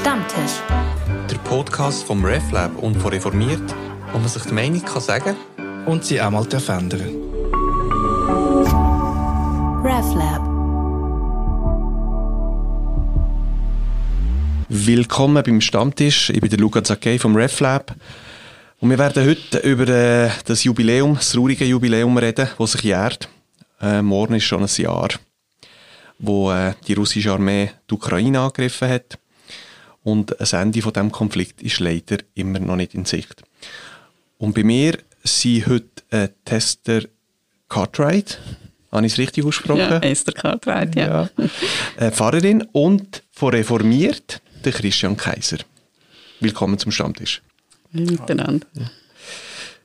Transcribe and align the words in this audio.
Stammtisch. 0.00 0.62
Der 1.30 1.36
Podcast 1.44 2.04
vom 2.04 2.24
RefLab 2.24 2.74
und 2.78 2.96
von 2.96 3.12
Reformiert, 3.12 3.74
wo 4.12 4.18
man 4.18 4.28
sich 4.28 4.44
die 4.44 4.54
Meinung 4.54 4.82
kann 4.82 5.02
sagen 5.02 5.36
und 5.84 6.06
sie 6.06 6.18
auch 6.22 6.30
mal 6.30 6.46
ändern 6.50 7.16
RefLab. 9.84 10.40
Willkommen 14.70 15.42
beim 15.44 15.60
Stammtisch. 15.60 16.30
Ich 16.30 16.40
bin 16.40 16.48
der 16.48 16.58
Luca 16.58 16.82
Zackey 16.82 17.18
vom 17.18 17.36
RefLab. 17.36 17.94
Und 18.78 18.88
wir 18.88 18.98
werden 18.98 19.28
heute 19.28 19.58
über 19.58 19.86
äh, 19.86 20.30
das 20.46 20.64
Jubiläum, 20.64 21.16
das 21.16 21.32
traurige 21.32 21.66
Jubiläum 21.66 22.16
reden, 22.16 22.48
das 22.58 22.72
sich 22.72 22.84
jährt. 22.84 23.28
Äh, 23.82 24.00
morgen 24.00 24.36
ist 24.36 24.44
schon 24.44 24.62
ein 24.62 24.76
Jahr, 24.78 25.10
wo 26.18 26.50
äh, 26.50 26.72
die 26.86 26.94
russische 26.94 27.32
Armee 27.32 27.70
die 27.90 27.94
Ukraine 27.94 28.40
angegriffen 28.40 28.88
hat. 28.88 29.19
Und 30.02 30.40
ein 30.40 30.62
Ende 30.62 30.82
von 30.82 30.92
dem 30.92 31.12
Konflikt 31.12 31.62
ist 31.62 31.80
leider 31.80 32.18
immer 32.34 32.58
noch 32.58 32.76
nicht 32.76 32.94
in 32.94 33.04
Sicht. 33.04 33.42
Und 34.38 34.54
bei 34.54 34.64
mir 34.64 34.98
sind 35.22 35.66
heute 35.66 36.02
äh, 36.10 36.28
Tester 36.44 37.02
Cartwright. 37.68 38.38
Habe 38.90 39.06
ich 39.06 39.12
es 39.12 39.18
richtig 39.18 39.44
ausgesprochen? 39.44 39.78
Ja, 39.78 39.98
Esther 39.98 40.32
Cartwright, 40.32 40.96
ja. 40.96 41.30
ja. 41.36 41.48
Äh, 41.96 42.10
Pfarrerin 42.10 42.62
und 42.72 43.22
von 43.30 43.50
Reformiert, 43.50 44.42
der 44.64 44.72
Christian 44.72 45.16
Kaiser. 45.16 45.58
Willkommen 46.40 46.78
zum 46.78 46.90
Stammtisch. 46.90 47.42
Miteinander. 47.92 48.66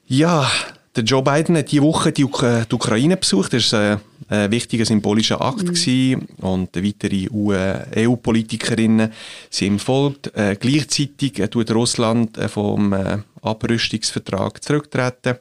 Ja, 0.08 0.50
der 0.96 1.04
Joe 1.04 1.22
Biden 1.22 1.58
hat 1.58 1.72
diese 1.72 1.84
Woche 1.84 2.12
die, 2.12 2.24
Uk 2.24 2.42
die 2.42 2.76
Ukraine 2.76 3.18
besucht. 3.18 3.54
Das 3.54 3.74
war 3.74 3.80
ein, 3.80 4.00
ein 4.30 4.52
wichtiger 4.52 4.86
symbolischer 4.86 5.42
Akt. 5.42 5.86
Mhm. 5.88 6.28
Und 6.38 6.76
weitere 6.76 7.28
EU-Politikerinnen 7.32 9.12
sind 9.50 9.68
ihm 9.68 9.80
folgt. 9.80 10.36
Äh, 10.36 10.56
gleichzeitig 10.60 11.40
äh, 11.40 11.48
tut 11.50 11.72
Russland 11.72 12.38
äh, 12.38 12.48
vom 12.48 12.94
äh, 12.94 13.18
Abrüstungsvertrag 13.42 14.64
zurücktreten. 14.64 15.36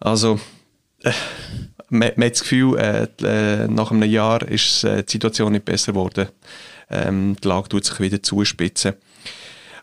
Also, 0.00 0.38
äh, 1.02 1.12
man, 1.88 2.10
man, 2.16 2.26
hat 2.26 2.34
das 2.34 2.42
Gefühl, 2.42 2.78
äh, 2.78 3.08
äh, 3.22 3.68
nach 3.68 3.90
einem 3.90 4.10
Jahr 4.10 4.46
ist 4.46 4.82
die 4.82 5.04
Situation 5.06 5.52
nicht 5.52 5.64
besser 5.64 5.92
geworden. 5.92 6.28
Ähm, 6.90 7.36
die 7.42 7.48
Lage 7.48 7.70
tut 7.70 7.84
sich 7.84 7.98
wieder 8.00 8.22
zuspitzen. 8.22 8.94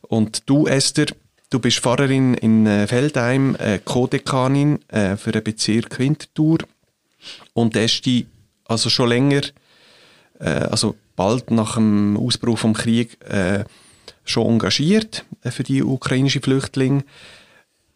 Und 0.03 0.49
du, 0.49 0.67
Esther, 0.67 1.07
Du 1.53 1.59
bist 1.59 1.81
Pfarrerin 1.81 2.33
in 2.33 2.65
äh, 2.65 2.87
Feldheim, 2.87 3.55
äh, 3.59 3.77
Co-Dekanin 3.77 4.79
äh, 4.87 5.17
für 5.17 5.31
den 5.31 5.43
Bezirk 5.43 5.99
Winterthur 5.99 6.57
und 7.53 7.75
hast 7.75 8.01
dich 8.01 8.25
also 8.65 8.89
schon 8.89 9.09
länger, 9.09 9.41
also 10.39 10.95
bald 11.15 11.51
nach 11.51 11.75
dem 11.75 12.17
Ausbruch 12.17 12.63
Krieges, 12.73 13.21
äh, 13.21 13.65
schon 14.25 14.47
engagiert 14.47 15.25
für 15.43 15.61
die 15.61 15.83
ukrainischen 15.83 16.41
Flüchtlinge. 16.41 17.03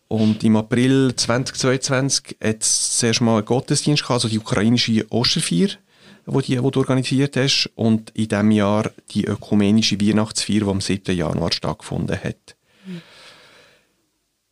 Und 0.07 0.43
im 0.43 0.55
April 0.55 1.15
2022 1.15 2.37
hat 2.39 2.61
es 2.61 2.99
zuerst 2.99 3.21
mal 3.21 3.37
einen 3.37 3.45
Gottesdienst 3.45 4.03
gehabt, 4.03 4.17
also 4.17 4.29
die 4.29 4.37
ukrainische 4.37 5.07
Osterfeier, 5.09 5.69
wo, 6.27 6.41
die, 6.41 6.61
wo 6.61 6.69
du 6.69 6.81
organisiert 6.81 7.35
hast, 7.37 7.71
und 7.73 8.11
in 8.11 8.27
diesem 8.27 8.51
Jahr 8.51 8.91
die 9.09 9.25
ökumenische 9.25 9.99
Weihnachtsfeier, 9.99 10.59
die 10.59 10.69
am 10.69 10.79
7. 10.79 11.17
Januar 11.17 11.51
stattgefunden 11.51 12.23
hat. 12.23 12.56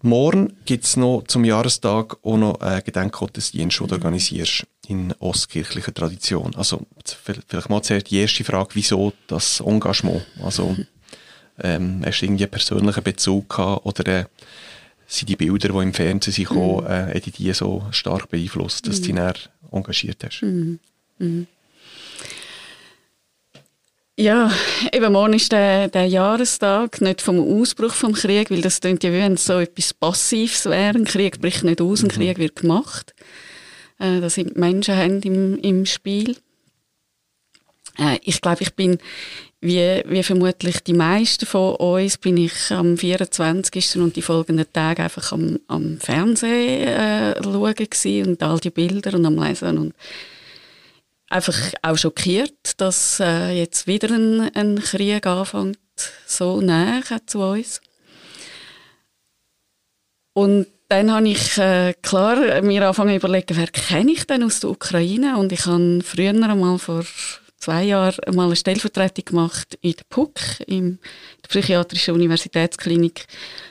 Morgen 0.06 0.54
gibt 0.66 0.84
es 0.84 0.98
noch 0.98 1.24
zum 1.28 1.44
Jahrestag 1.46 2.18
auch 2.24 2.38
noch 2.38 2.62
einen 2.62 2.84
Gedenkgottesdienst, 2.84 3.80
den 3.80 3.88
du 3.88 3.96
organisierst 3.96 4.68
in 4.88 5.14
ostkirchlicher 5.14 5.96
Tradition. 5.96 6.56
Also 6.56 6.86
vielleicht 7.04 7.70
mal 7.72 7.82
zuerst 7.82 8.12
die 8.12 8.20
erste 8.20 8.44
Frage, 8.44 8.70
wieso 8.74 9.14
das 9.26 9.62
Engagement? 9.62 10.24
Also 10.44 10.78
ähm, 11.60 12.04
hast 12.06 12.22
du 12.22 12.26
irgendwie 12.28 12.44
einen 12.44 12.52
persönlichen 12.52 13.04
Bezug 13.04 13.50
gehabt 13.50 13.84
oder 13.84 14.06
äh, 14.06 14.26
sind 15.08 15.30
die 15.30 15.36
Bilder, 15.36 15.70
die 15.70 15.84
im 15.84 15.94
Fernsehen 15.94 16.34
sind, 16.34 16.50
gekommen, 16.50 16.86
äh, 16.86 17.20
die, 17.20 17.54
so 17.54 17.88
stark 17.90 18.30
beeinflusst, 18.30 18.88
dass 18.88 19.02
du 19.02 19.12
dich 19.12 19.50
engagiert 19.72 20.24
hast? 20.24 20.44
Mhm. 20.44 20.80
Mhm. 21.18 21.48
Ja, 24.18 24.50
eben 24.94 25.12
morgen 25.12 25.34
ist 25.34 25.52
der, 25.52 25.90
der 25.90 26.06
Jahrestag, 26.06 27.02
nicht 27.02 27.22
vom 27.22 27.38
Ausbruch 27.38 27.94
vom 27.94 28.14
Krieg, 28.14 28.50
weil 28.50 28.62
das 28.62 28.80
klingt 28.80 29.04
ja 29.04 29.12
wie 29.12 29.18
wenn 29.18 29.34
es 29.34 29.46
so 29.46 29.60
etwas 29.60 29.94
Passives 29.94 30.66
wäre. 30.66 30.98
Ein 30.98 31.04
Krieg 31.04 31.42
bricht 31.42 31.66
nicht 31.66 31.82
aus, 31.82 32.02
ein 32.02 32.08
mhm. 32.08 32.12
Krieg 32.12 32.38
wird 32.38 32.56
gemacht. 32.56 33.14
Äh, 34.00 34.22
da 34.22 34.30
sind 34.30 34.56
Menschen 34.56 35.22
im, 35.22 35.58
im 35.58 35.86
Spiel. 35.86 36.38
Äh, 37.98 38.20
ich 38.24 38.40
glaube, 38.40 38.64
ich 38.64 38.74
bin, 38.74 39.00
wie, 39.60 40.02
wie 40.06 40.24
vermutlich 40.24 40.80
die 40.80 40.94
meisten 40.94 41.46
von 41.46 41.76
uns, 41.76 42.18
bin 42.18 42.38
ich 42.38 42.72
am 42.72 42.98
24. 42.98 43.98
und 43.98 44.16
die 44.16 44.22
folgenden 44.22 44.72
Tage 44.72 45.04
einfach 45.04 45.34
am, 45.34 45.60
am 45.68 46.00
Fernsehen 46.00 46.88
äh, 46.88 47.44
schauen 47.44 48.28
und 48.28 48.44
all 48.44 48.60
die 48.62 48.70
Bilder 48.70 49.14
und 49.14 49.26
am 49.26 49.44
Lesen 49.44 49.78
und 49.78 49.94
einfach 51.36 51.58
auch 51.82 51.98
schockiert, 51.98 52.80
dass 52.80 53.20
äh, 53.20 53.52
jetzt 53.52 53.88
wieder 53.88 54.10
ein, 54.12 54.56
ein, 54.56 54.80
Krieg 54.82 55.26
anfängt, 55.28 55.78
so 56.26 56.62
näher 56.62 57.04
zu 57.26 57.40
uns. 57.40 57.82
Und 60.34 60.68
dann 60.88 61.12
habe 61.12 61.30
ich 61.30 61.58
äh, 61.58 61.94
klar 62.02 62.62
mir 62.62 62.84
angefangen 62.84 63.20
zu 63.20 63.26
überlegen, 63.28 63.58
wer 63.58 63.68
kenne 63.68 64.12
ich 64.12 64.26
denn 64.26 64.44
aus 64.44 64.62
der 64.62 64.70
Ukraine? 64.70 65.38
Und 65.38 65.52
ich 65.52 65.66
habe 65.66 66.02
früher 66.04 66.30
einmal 66.30 66.80
vor 66.80 67.04
zwei 67.58 67.84
Jahren 67.84 68.36
mal 68.36 68.46
eine 68.46 68.56
Stellvertretung 68.56 69.26
gemacht 69.26 69.78
in 69.82 69.94
der 69.94 70.04
PUC, 70.10 70.40
in 70.68 71.00
der 71.44 71.48
Psychiatrischen 71.50 72.14
Universitätsklinik 72.16 73.26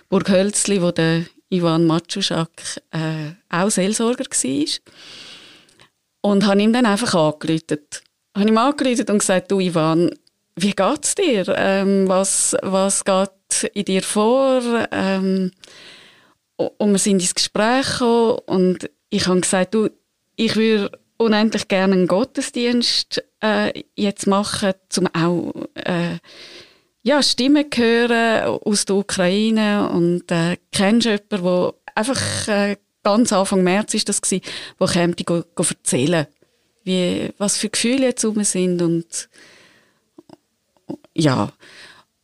Burghölzli, 0.08 0.82
wo 0.82 0.90
der 0.90 1.24
Ivan 1.50 1.86
Matschuschak 1.86 2.50
äh, 2.90 3.32
auch 3.48 3.70
Seelsorger 3.70 4.24
war. 4.24 4.66
Und 6.24 6.46
habe 6.46 6.62
ihm 6.62 6.72
dann 6.72 6.86
einfach 6.86 7.14
angerufen. 7.14 7.80
Habe 8.34 8.48
ihm 8.48 8.56
angerufen 8.56 9.10
und 9.10 9.18
gesagt, 9.18 9.50
du 9.50 9.60
Ivan, 9.60 10.10
wie 10.56 10.70
geht's 10.70 11.14
dir? 11.14 11.44
Ähm, 11.54 12.08
was, 12.08 12.56
was 12.62 13.04
geht 13.04 13.70
in 13.74 13.84
dir 13.84 14.02
vor? 14.02 14.62
Ähm, 14.90 15.50
und 16.56 16.92
wir 16.92 16.98
sind 16.98 17.20
ins 17.20 17.34
Gespräch 17.34 17.98
gekommen 17.98 18.38
und 18.46 18.90
ich 19.10 19.26
habe 19.26 19.40
gesagt, 19.40 19.74
du, 19.74 19.90
ich 20.36 20.56
würde 20.56 20.98
unendlich 21.18 21.68
gerne 21.68 21.92
einen 21.92 22.06
Gottesdienst 22.06 23.22
äh, 23.42 23.82
jetzt 23.94 24.26
machen, 24.26 24.72
um 24.96 25.06
auch 25.12 25.52
äh, 25.74 26.16
ja, 27.02 27.22
Stimmen 27.22 27.66
hören 27.74 28.60
aus 28.64 28.86
der 28.86 28.96
Ukraine 28.96 29.90
und 29.90 30.30
äh, 30.30 30.56
kennst 30.72 31.06
jemanden, 31.06 31.44
der 31.44 31.74
einfach 31.94 32.48
äh, 32.48 32.76
ganz 33.04 33.32
Anfang 33.32 33.62
März 33.62 33.94
ist 33.94 34.08
das 34.08 34.20
gewesen, 34.20 34.44
wo 34.78 34.86
käme 34.86 35.14
die 35.14 35.24
go, 35.24 35.44
go 35.54 35.62
erzählen, 35.62 36.26
wie, 36.82 37.30
was 37.38 37.56
für 37.56 37.68
Gefühle 37.68 38.06
jetzt 38.06 38.24
rum 38.24 38.42
sind 38.42 38.82
und 38.82 39.28
ja. 41.14 41.52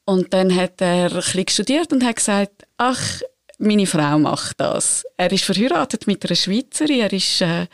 Und 0.05 0.35
dann 0.35 0.55
hat 0.55 0.81
er 0.81 1.15
ein 1.15 1.45
studiert 1.49 1.93
und 1.93 2.05
hat 2.05 2.17
gesagt, 2.17 2.67
ach, 2.77 3.21
meine 3.59 3.87
Frau 3.87 4.19
macht 4.19 4.61
das. 4.61 5.05
Er 5.17 5.31
ist 5.31 5.45
verheiratet 5.45 6.07
mit 6.07 6.25
einer 6.25 6.35
Schweizerin, 6.35 7.01
er 7.01 7.13
ist 7.13 7.41
äh, 7.43 7.67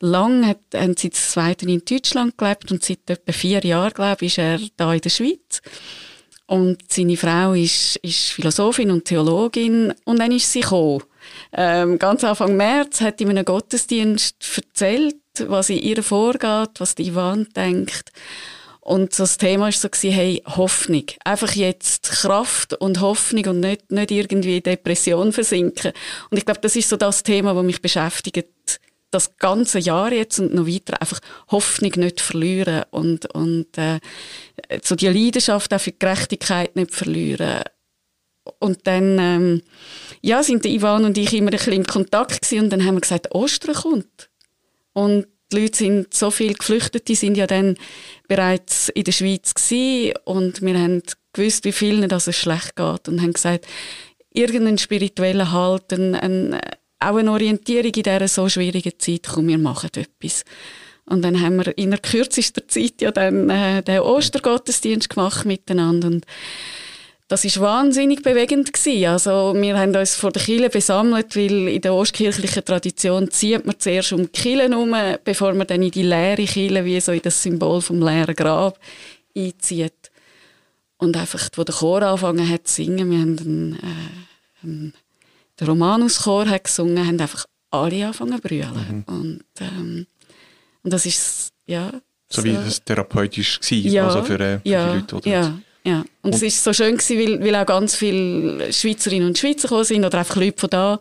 lang, 0.00 0.46
hat, 0.46 0.58
haben 0.74 0.96
sie 0.96 1.10
das 1.10 1.36
in 1.62 1.82
Deutschland 1.84 2.36
gelebt 2.36 2.70
und 2.70 2.84
seit 2.84 3.08
etwa 3.08 3.32
vier 3.32 3.60
Jahren, 3.60 3.94
glaube 3.94 4.26
ich, 4.26 4.32
ist 4.32 4.38
er 4.38 4.60
da 4.76 4.92
in 4.92 5.00
der 5.00 5.10
Schweiz. 5.10 5.62
Und 6.46 6.92
seine 6.92 7.16
Frau 7.16 7.52
ist, 7.54 7.96
ist 7.96 8.32
Philosophin 8.32 8.90
und 8.90 9.04
Theologin 9.04 9.94
und 10.04 10.18
dann 10.18 10.32
ist 10.32 10.52
sie 10.52 10.60
gekommen 10.60 11.02
ähm, 11.52 11.98
ganz 11.98 12.24
Anfang 12.24 12.56
März 12.56 13.00
hat 13.00 13.20
in 13.20 13.30
einem 13.30 13.44
Gottesdienst 13.44 14.36
erzählt, 14.56 15.16
was 15.46 15.70
in 15.70 15.78
ihr 15.78 16.02
vorgeht, 16.02 16.70
was 16.78 16.94
die 16.94 17.08
Ivan 17.08 17.48
denkt. 17.56 18.10
Und 18.80 19.14
so 19.14 19.22
das 19.22 19.38
Thema 19.38 19.66
war 19.66 19.72
so, 19.72 19.88
hey, 20.08 20.42
Hoffnung. 20.46 21.04
Einfach 21.24 21.52
jetzt 21.52 22.10
Kraft 22.10 22.74
und 22.74 23.00
Hoffnung 23.00 23.44
und 23.46 23.60
nicht, 23.60 23.92
nicht 23.92 24.10
irgendwie 24.10 24.56
in 24.56 24.62
Depression 24.62 25.32
versinken. 25.32 25.92
Und 26.30 26.38
ich 26.38 26.44
glaube, 26.44 26.60
das 26.60 26.76
ist 26.76 26.88
so 26.88 26.96
das 26.96 27.22
Thema, 27.22 27.54
das 27.54 27.62
mich 27.62 27.82
beschäftigt, 27.82 28.48
das 29.10 29.36
ganze 29.36 29.78
Jahr 29.78 30.12
jetzt 30.12 30.38
und 30.38 30.54
noch 30.54 30.66
weiter. 30.66 31.00
Einfach 31.00 31.20
Hoffnung 31.50 31.92
nicht 31.96 32.20
verlieren 32.20 32.84
und, 32.90 33.32
und 33.34 33.76
äh, 33.76 34.00
so 34.82 34.94
die 34.94 35.08
Leidenschaft 35.08 35.72
auch 35.74 35.80
für 35.80 35.90
die 35.90 35.98
Gerechtigkeit 35.98 36.74
nicht 36.76 36.94
verlieren. 36.94 37.62
Und 38.58 38.86
dann 38.86 39.18
ähm, 39.18 39.62
ja, 40.22 40.42
sind 40.42 40.64
der 40.64 40.72
Ivan 40.72 41.04
und 41.04 41.16
ich 41.18 41.32
immer 41.32 41.50
ein 41.50 41.56
bisschen 41.56 41.72
in 41.72 41.86
Kontakt 41.86 42.42
gewesen, 42.42 42.64
und 42.64 42.70
dann 42.70 42.84
haben 42.84 42.94
wir 42.94 43.00
gesagt, 43.00 43.34
Ostern 43.34 43.74
kommt. 43.74 44.30
Und 44.92 45.26
die 45.52 45.60
Leute 45.60 45.78
sind, 45.78 46.14
so 46.14 46.30
viele 46.30 46.54
Geflüchtete 46.54 47.14
sind 47.14 47.36
ja 47.36 47.46
dann 47.46 47.76
bereits 48.28 48.88
in 48.90 49.04
der 49.04 49.12
Schweiz 49.12 49.54
gewesen, 49.54 50.14
und 50.24 50.62
wir 50.62 50.78
haben 50.78 51.02
gewusst, 51.32 51.64
wie 51.64 51.72
vielen 51.72 52.08
das 52.08 52.26
es 52.26 52.36
schlecht 52.36 52.76
geht 52.76 53.08
und 53.08 53.20
haben 53.20 53.32
gesagt, 53.32 53.66
irgendeinen 54.32 54.78
spirituellen 54.78 55.52
Halt, 55.52 55.92
ein, 55.92 56.14
ein, 56.14 56.60
auch 56.98 57.16
eine 57.16 57.32
Orientierung 57.32 57.92
in 57.94 58.02
dieser 58.02 58.28
so 58.28 58.48
schwierigen 58.48 58.98
Zeit, 58.98 59.26
komm, 59.32 59.48
wir 59.48 59.58
machen 59.58 59.90
etwas. 59.94 60.44
Und 61.06 61.22
dann 61.22 61.40
haben 61.40 61.56
wir 61.56 61.76
in 61.76 61.90
der 61.90 61.98
kürzesten 61.98 62.68
Zeit 62.68 63.00
ja 63.00 63.10
dann 63.10 63.50
äh, 63.50 63.82
den 63.82 64.00
Ostergottesdienst 64.00 65.10
gemacht 65.10 65.44
miteinander 65.44 66.06
und 66.06 66.24
das 67.30 67.44
ist 67.44 67.60
wahnsinnig 67.60 68.24
bewegend 68.24 68.72
gewesen. 68.72 69.06
Also 69.06 69.54
wir 69.54 69.78
haben 69.78 69.94
uns 69.94 70.16
vor 70.16 70.32
der 70.32 70.42
Kille 70.42 70.68
besammelt, 70.68 71.36
weil 71.36 71.68
in 71.68 71.80
der 71.80 71.94
ostkirchlichen 71.94 72.64
Tradition 72.64 73.30
zieht 73.30 73.64
man 73.64 73.78
zuerst 73.78 74.12
um 74.12 74.22
die 74.22 74.28
Kille 74.28 74.68
herum, 74.68 74.92
bevor 75.22 75.54
man 75.54 75.68
dann 75.68 75.80
in 75.80 75.92
die 75.92 76.02
leere 76.02 76.44
Kille, 76.44 76.84
wie 76.84 77.00
so 77.00 77.12
in 77.12 77.22
das 77.22 77.40
Symbol 77.40 77.80
vom 77.82 78.02
leeren 78.02 78.34
Grab, 78.34 78.80
einzieht. 79.36 80.10
Und 80.96 81.16
einfach, 81.16 81.48
wo 81.54 81.62
der 81.62 81.72
Chor 81.72 82.02
angefangen 82.02 82.48
hat 82.48 82.66
zu 82.66 82.82
singen, 82.82 83.08
wir 83.08 83.18
haben 83.20 83.38
einen, 83.38 83.78
äh, 83.78 84.64
einen, 84.64 84.94
der 85.60 85.68
Romanus-Chor 85.68 86.48
hat 86.48 86.64
gesungen, 86.64 87.06
haben 87.06 87.20
einfach 87.20 87.46
alle 87.70 88.06
angefangen 88.06 88.34
zu 88.34 88.40
brüllen. 88.40 89.04
Mhm. 89.06 89.14
Und, 89.14 89.44
ähm, 89.60 90.06
und 90.82 90.92
das 90.92 91.06
ist, 91.06 91.52
ja... 91.64 91.92
So, 92.28 92.42
so 92.42 92.44
wie 92.44 92.56
es 92.56 92.82
therapeutisch 92.82 93.60
war, 93.60 93.78
ja, 93.78 94.08
also 94.08 94.24
für, 94.24 94.40
äh, 94.40 94.58
für 94.58 94.68
ja, 94.68 94.92
die 94.92 94.98
Leute, 94.98 95.16
oder? 95.16 95.30
Ja, 95.30 95.58
ja, 95.84 96.00
und, 96.00 96.08
und 96.22 96.34
es 96.34 96.42
ist 96.42 96.62
so 96.62 96.72
schön 96.72 96.96
gewesen, 96.96 97.18
weil, 97.18 97.44
weil 97.44 97.54
auch 97.56 97.66
ganz 97.66 97.96
viele 97.96 98.72
Schweizerinnen 98.72 99.28
und 99.28 99.38
Schweizer 99.38 99.68
gekommen 99.68 99.84
sind 99.84 100.04
oder 100.04 100.18
einfach 100.18 100.36
Leute 100.36 100.60
von 100.60 100.70
da. 100.70 100.98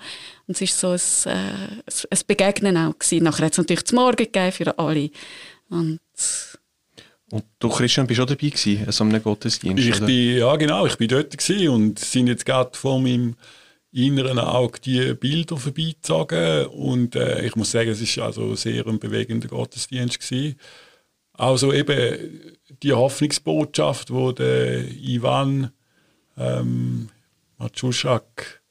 Und 0.48 0.60
es 0.60 0.82
war 0.82 0.98
so 0.98 1.30
ein, 1.30 1.34
äh, 1.36 1.82
ein 2.10 2.20
Begegnen 2.28 2.78
auch 2.78 2.98
gewesen. 2.98 3.24
Nachher 3.24 3.46
hat 3.46 3.52
es 3.52 3.58
natürlich 3.58 3.86
zum 3.86 3.98
Morgen 3.98 4.18
gegeben 4.18 4.52
für 4.52 4.80
alle. 4.80 5.10
Und, 5.70 6.00
und 7.30 7.44
du, 7.60 7.70
Christian, 7.70 8.08
bist 8.08 8.22
auch 8.22 8.26
dabei 8.26 8.48
gewesen, 8.50 8.86
an 8.86 8.92
so 8.92 9.04
einem 9.04 9.22
Gottesdienst? 9.22 9.84
Ich 9.84 9.98
oder? 9.98 10.06
bin, 10.06 10.38
ja 10.38 10.56
genau, 10.56 10.86
ich 10.86 10.98
bin 10.98 11.10
dort 11.10 11.38
gewesen 11.38 11.70
und 11.70 12.00
sind 12.00 12.28
jetzt 12.28 12.46
gerade 12.46 12.72
vor 12.78 13.00
meinem 13.00 13.36
inneren 13.92 14.40
Auge 14.40 14.80
die 14.80 15.14
Bilder 15.14 15.58
vorbeizogen 15.58 16.68
und 16.68 17.16
äh, 17.16 17.46
ich 17.46 17.56
muss 17.56 17.72
sagen, 17.72 17.90
es 17.90 18.02
ist 18.02 18.18
also 18.20 18.56
sehr 18.56 18.86
ein 18.88 19.00
bewegender 19.00 19.48
Gottesdienst 19.48 20.20
gewesen. 20.20 20.60
Also 21.34 21.74
eben 21.74 22.58
die 22.84 22.94
Hoffnungsbotschaft, 22.94 24.12
wo 24.12 24.32
der 24.32 24.86
Ivan 24.92 25.72
ähm, 26.38 27.10
Matschuschak 27.58 28.62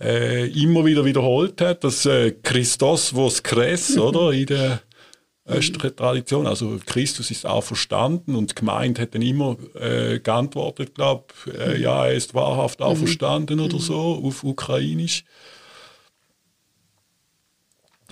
äh, 0.00 0.48
immer 0.50 0.84
wieder 0.84 1.04
wiederholt 1.04 1.60
hat, 1.60 1.84
dass 1.84 2.06
äh, 2.06 2.32
Christos 2.42 3.14
was 3.14 3.42
Kress, 3.42 3.98
oder, 3.98 4.32
in 4.32 4.46
der 4.46 4.82
östlichen 5.46 5.96
Tradition, 5.96 6.46
also 6.46 6.78
Christus 6.86 7.30
ist 7.30 7.44
auch 7.44 7.64
verstanden 7.64 8.36
und 8.36 8.54
gemeint 8.54 8.98
hat 8.98 9.14
dann 9.14 9.22
immer 9.22 9.56
äh, 9.74 10.20
geantwortet, 10.20 10.94
glaube 10.94 11.24
äh, 11.58 11.80
ja, 11.80 12.06
er 12.06 12.14
ist 12.14 12.34
wahrhaft 12.34 12.80
auch 12.82 12.96
verstanden 12.96 13.60
oder 13.60 13.78
so, 13.78 14.20
auf 14.22 14.44
Ukrainisch. 14.44 15.24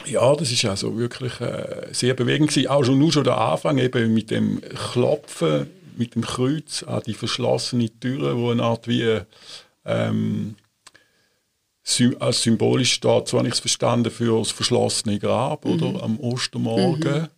Ja, 0.07 0.35
das 0.35 0.51
ist 0.51 0.65
also 0.65 0.97
wirklich 0.97 1.41
äh, 1.41 1.89
sehr 1.93 2.15
bewegend 2.15 2.51
gewesen. 2.51 2.69
Auch 2.69 2.85
schon 2.85 2.99
nur 2.99 3.13
schon 3.13 3.25
der 3.25 3.39
Anfang 3.39 3.79
eben 3.79 4.15
mit 4.15 4.31
dem 4.31 4.61
Klopfen, 4.93 5.69
mit 5.97 6.15
dem 6.15 6.23
Kreuz 6.23 6.83
an 6.83 7.03
die 7.07 7.15
verschlossene 7.15 7.91
Türe, 8.01 8.37
wo 8.37 8.51
eine 8.51 8.63
Art 8.63 8.89
wie 8.89 9.21
ähm, 9.85 10.57
als 12.21 12.43
symbolisch 12.43 12.93
steht, 12.93 13.29
so 13.29 13.39
habe 13.39 13.49
ich 13.49 13.55
es 13.55 13.61
verstanden, 13.61 14.11
für 14.11 14.39
das 14.39 14.51
verschlossene 14.51 15.19
Grab 15.19 15.65
mhm. 15.65 15.73
oder 15.73 16.03
am 16.03 16.21
Ostermorgen. 16.21 17.23
Mhm. 17.23 17.29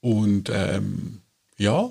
Und 0.00 0.50
ähm, 0.52 1.22
ja, 1.56 1.90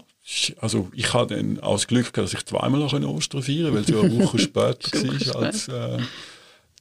also 0.62 0.90
ich 0.94 1.14
hatte 1.14 1.36
dann 1.36 1.60
auch 1.60 1.74
das 1.74 1.88
Glück, 1.88 2.14
dass 2.14 2.34
ich 2.34 2.46
zweimal 2.46 2.80
noch 2.80 2.94
Ostern 2.94 3.44
feiern 3.44 3.74
weil 3.74 3.82
es 3.82 3.90
ja 3.90 4.00
eine 4.00 4.24
Woche 4.24 4.40
später 4.40 4.92
war. 5.34 5.42
Als, 5.42 5.68
äh, 5.68 5.98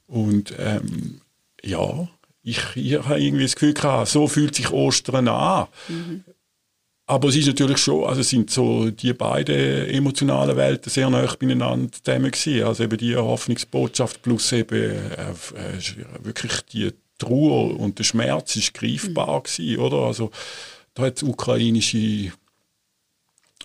und 0.07 0.55
ähm, 0.59 1.21
ja, 1.63 2.09
ich, 2.45 2.61
ich 2.77 2.95
habe 2.95 3.21
irgendwie 3.21 3.45
das 3.45 3.55
Gefühl 3.55 3.73
gehabt, 3.73 4.09
so 4.09 4.29
fühlt 4.29 4.55
sich 4.55 4.71
Ostern 4.71 5.29
an. 5.29 5.67
Mhm. 5.89 6.25
Aber 7.07 7.29
es 7.29 7.37
ist 7.37 7.47
natürlich 7.47 7.79
schon, 7.79 8.05
also 8.05 8.23
sind 8.23 8.51
so 8.51 8.91
die 8.91 9.13
beiden 9.13 9.89
emotionalen 9.89 10.57
Welten 10.57 10.91
sehr 10.91 11.11
nah 11.11 11.27
beieinander 11.39 11.91
zusammen 11.93 12.31
gewesen. 12.31 12.65
Also 12.65 12.85
eben 12.85 12.97
die 12.97 13.17
Hoffnungsbotschaft 13.17 14.23
plus 14.23 14.53
eben 14.53 14.91
äh, 14.91 15.31
äh, 15.31 16.25
wirklich 16.25 16.63
die 16.73 16.93
Trauer 17.19 17.79
und 17.79 17.99
der 17.99 18.05
Schmerz 18.05 18.57
ist 18.57 18.75
greifbar 18.75 19.39
mhm. 19.39 19.43
gewesen, 19.43 19.79
oder? 19.79 19.97
Also 19.99 20.31
da 20.95 21.05
hat 21.05 21.17
es 21.17 21.23
ukrainische 21.23 22.33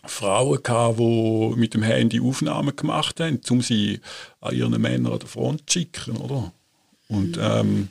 Frauen 0.05 0.63
gehabt, 0.63 0.99
die 0.99 1.53
mit 1.55 1.73
dem 1.73 1.83
Handy 1.83 2.19
Aufnahmen 2.19 2.75
gemacht 2.75 3.19
haben, 3.19 3.39
um 3.49 3.61
sie 3.61 3.99
an 4.41 4.55
ihren 4.55 4.81
Männern 4.81 5.13
an 5.13 5.19
der 5.19 5.27
Front 5.27 5.69
zu 5.69 5.79
schicken, 5.79 6.17
oder? 6.17 6.51
Und 7.07 7.37
mhm. 7.37 7.41
ähm, 7.41 7.87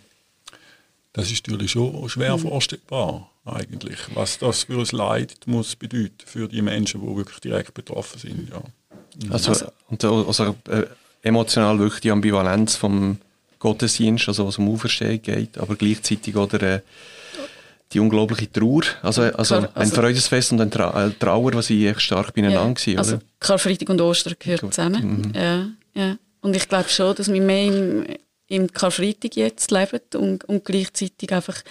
das 1.13 1.31
ist 1.31 1.47
natürlich 1.47 1.73
schon 1.73 2.09
schwer 2.09 2.37
mhm. 2.37 2.43
vorstellbar, 2.43 3.31
eigentlich, 3.45 3.99
was 4.15 4.39
das 4.39 4.65
für 4.65 4.79
ein 4.79 4.87
Leid 4.93 5.35
muss 5.47 5.75
bedeuten 5.75 6.25
für 6.25 6.49
die 6.49 6.63
Menschen, 6.63 7.01
die 7.01 7.17
wirklich 7.17 7.41
direkt 7.41 7.75
betroffen 7.75 8.19
sind. 8.19 8.51
Ja. 8.51 8.63
Mhm. 9.25 9.33
Also, 9.33 9.67
und, 9.89 10.05
also 10.05 10.57
äh, 10.69 10.85
emotional 11.23 11.79
wirklich 11.79 12.01
die 12.01 12.11
Ambivalenz 12.11 12.77
vom 12.77 13.19
Gottesdienst, 13.59 14.29
also 14.29 14.47
was 14.47 14.59
um 14.59 14.73
Auferstehung 14.73 15.21
geht, 15.21 15.59
aber 15.59 15.77
gleichzeitig 15.77 16.37
oder 16.37 16.63
äh, 16.63 16.81
die 17.93 18.01
unglaubliche 18.01 18.53
Trauer, 18.53 18.83
also, 19.03 19.23
also 19.23 19.57
Klar, 19.57 19.71
ein 19.75 19.81
also, 19.83 19.95
Freudesfest 19.95 20.53
und 20.53 20.61
ein 20.61 20.71
Tra 20.71 21.07
äh, 21.07 21.11
Trauer, 21.19 21.55
was 21.55 21.69
sie 21.69 21.87
echt 21.87 22.03
stark 22.03 22.35
beieinander 22.35 22.61
ja, 22.61 22.87
waren. 22.87 22.99
Also 22.99 23.19
Karfreitag 23.41 23.89
und 23.89 24.01
Ostern 24.01 24.35
gehört 24.39 24.61
zusammen. 24.75 25.23
Mhm. 25.23 25.33
Ja, 25.35 25.69
ja. 25.95 26.17
Und 26.41 26.55
ich 26.55 26.69
glaube 26.69 26.89
schon, 26.89 27.17
dass 27.17 27.33
wir 27.33 27.41
mehr 27.41 27.67
im, 27.67 28.07
im 28.49 28.73
Karfreitag 28.73 29.37
jetzt 29.37 29.71
leben 29.71 30.01
und, 30.15 30.45
und 30.45 30.65
gleichzeitig 30.65 31.33
einfach 31.33 31.63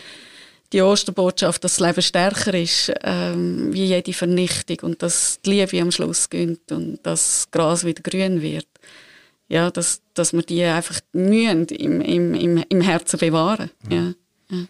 die 0.74 0.82
Osterbotschaft, 0.82 1.64
dass 1.64 1.78
das 1.78 1.88
Leben 1.88 2.02
stärker 2.02 2.54
ist 2.54 2.92
ähm, 3.04 3.74
wie 3.74 3.86
jede 3.86 4.14
Vernichtung 4.14 4.78
und 4.82 5.02
dass 5.02 5.40
die 5.46 5.52
Liebe 5.52 5.82
am 5.82 5.92
Schluss 5.92 6.30
gönnt 6.30 6.72
und 6.72 7.00
dass 7.04 7.46
das 7.46 7.52
Gras 7.52 7.86
wieder 7.86 8.04
grün 8.04 8.42
wird. 8.42 8.68
Ja, 9.50 9.72
dass, 9.72 10.02
dass 10.14 10.34
wir 10.34 10.42
die 10.42 10.64
einfach 10.64 11.00
mühen 11.14 11.66
im, 11.68 12.02
im, 12.02 12.34
im, 12.34 12.66
im 12.68 12.82
Herzen 12.82 13.18
bewahren. 13.18 13.72
Mhm. 13.84 13.92
Ja. 13.92 14.14
ja. 14.52 14.66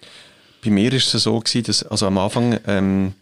Bei 0.63 0.69
mir 0.69 0.91
war 0.91 0.97
es 0.97 1.11
so, 1.11 1.39
gewesen, 1.39 1.63
dass 1.63 1.83
also 1.83 2.05
am 2.05 2.17
Anfang 2.19 2.59
ähm, 2.67 3.13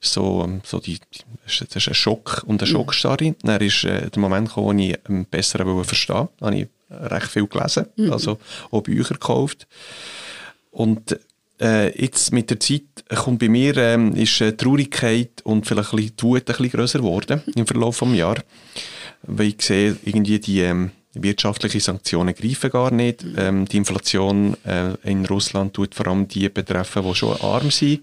so, 0.00 0.60
so 0.64 0.80
die, 0.80 0.98
das 1.44 1.60
ist 1.60 1.88
ein 1.88 1.94
Schock 1.94 2.44
und 2.46 2.62
eine 2.62 2.70
mhm. 2.70 2.74
Schockstarre. 2.74 3.34
Dann 3.42 3.60
ist 3.60 3.84
äh, 3.84 4.10
der 4.10 4.20
Moment 4.20 4.48
gekommen, 4.48 4.78
wo 4.78 4.82
ich 4.82 4.98
ähm, 5.08 5.26
besser 5.30 5.64
verstehen 5.84 6.16
wollte. 6.16 6.44
habe 6.44 6.56
ich 6.56 6.68
recht 6.90 7.28
viel 7.28 7.46
gelesen, 7.46 7.86
mhm. 7.96 8.12
also 8.12 8.38
auch 8.70 8.82
Bücher 8.82 9.14
gekauft. 9.14 9.66
Und 10.70 11.18
äh, 11.60 11.98
jetzt 12.00 12.32
mit 12.32 12.50
der 12.50 12.60
Zeit 12.60 12.82
kommt 13.14 13.38
bei 13.38 13.48
mir 13.48 13.76
ähm, 13.76 14.14
ist 14.14 14.40
äh, 14.40 14.52
Traurigkeit 14.52 15.40
und 15.44 15.66
vielleicht 15.66 15.92
ein 15.92 15.96
bisschen 15.96 16.16
die 16.16 16.22
Wut 16.22 16.40
ein 16.40 16.44
bisschen 16.44 16.70
grösser 16.70 16.98
geworden 16.98 17.42
im 17.54 17.66
Verlauf 17.66 17.98
des 17.98 18.14
Jahres. 18.14 18.44
Weil 19.22 19.48
ich 19.48 19.62
sehe, 19.62 19.96
irgendwie 20.04 20.38
die 20.38 20.60
ähm, 20.60 20.90
wirtschaftliche 21.22 21.80
Sanktionen 21.80 22.34
greifen 22.34 22.70
gar 22.70 22.90
nicht. 22.90 23.24
Ähm, 23.36 23.66
die 23.66 23.76
Inflation 23.76 24.56
äh, 24.64 24.94
in 25.04 25.26
Russland 25.26 25.74
tut 25.74 25.94
vor 25.94 26.08
allem 26.08 26.28
die 26.28 26.48
betreffen, 26.48 27.02
die 27.04 27.14
schon 27.14 27.40
arm 27.40 27.70
sind. 27.70 28.02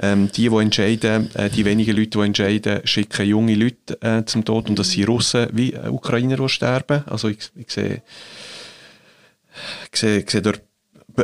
Ähm, 0.00 0.30
die, 0.32 0.48
die 0.48 0.56
entscheiden, 0.56 1.34
äh, 1.34 1.50
die 1.50 1.64
wenigen 1.64 1.96
Leute, 1.96 2.18
die 2.18 2.24
entscheiden, 2.24 2.80
schicken 2.84 3.26
junge 3.26 3.54
Leute 3.54 4.00
äh, 4.00 4.24
zum 4.24 4.44
Tod. 4.44 4.68
Und 4.68 4.78
das 4.78 4.90
sind 4.90 5.08
Russen 5.08 5.48
wie 5.52 5.72
äh, 5.72 5.88
Ukrainer, 5.88 6.36
die 6.36 6.48
sterben. 6.48 7.02
Also 7.06 7.28
ich, 7.28 7.50
ich 7.56 7.70
sehe, 7.70 8.02
ich 9.92 9.98
sehe, 9.98 10.18
ich 10.18 10.30
sehe 10.30 10.42
dort 10.42 10.62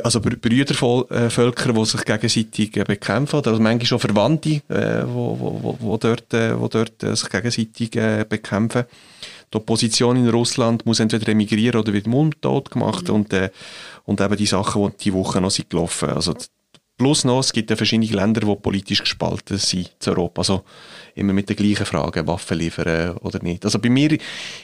also 0.03 0.21
Brüdervölker, 0.21 1.73
die 1.73 1.85
sich 1.85 2.05
gegenseitig 2.05 2.77
äh, 2.77 2.85
bekämpfen, 2.85 3.37
also 3.37 3.61
manchmal 3.61 3.87
schon 3.87 4.01
Verwandte, 4.01 4.49
die 4.49 4.75
äh, 4.75 5.05
wo, 5.07 5.39
wo, 5.39 5.77
wo 5.79 5.97
dort, 5.97 6.35
äh, 6.35 6.59
wo 6.59 6.69
dort 6.69 7.03
äh, 7.03 7.15
sich 7.15 7.29
gegenseitig 7.29 7.95
äh, 7.97 8.25
bekämpfen 8.29 8.85
die 9.53 9.57
Opposition 9.57 10.17
in 10.17 10.29
Russland 10.29 10.85
muss 10.87 11.01
entweder 11.01 11.29
emigrieren 11.29 11.81
oder 11.81 11.93
wird 11.93 12.07
mundtot 12.07 12.71
gemacht 12.71 13.09
mhm. 13.09 13.15
und, 13.15 13.33
äh, 13.33 13.51
und 14.05 14.21
eben 14.21 14.37
die 14.37 14.47
Sachen, 14.47 14.93
die 14.99 15.05
die 15.05 15.13
Woche 15.15 15.41
noch 15.41 15.51
sind 15.51 15.71
gelaufen. 15.71 16.11
Also 16.11 16.35
plus 16.97 17.25
noch, 17.25 17.41
es 17.41 17.53
gibt 17.53 17.71
ja 17.71 17.77
verschiedene 17.77 18.11
Länder, 18.11 18.41
die 18.41 18.57
politisch 18.57 19.01
gespalten 19.01 19.59
sind 19.59 19.91
zu 19.99 20.11
Europa. 20.11 20.41
Also 20.41 20.65
immer 21.15 21.33
mit 21.33 21.49
den 21.49 21.57
gleichen 21.57 21.87
Fragen, 21.87 22.27
Waffen 22.27 22.59
liefern 22.59 23.17
oder 23.19 23.43
nicht. 23.43 23.65
Also 23.65 23.79
bei 23.79 23.89
mir 23.89 24.17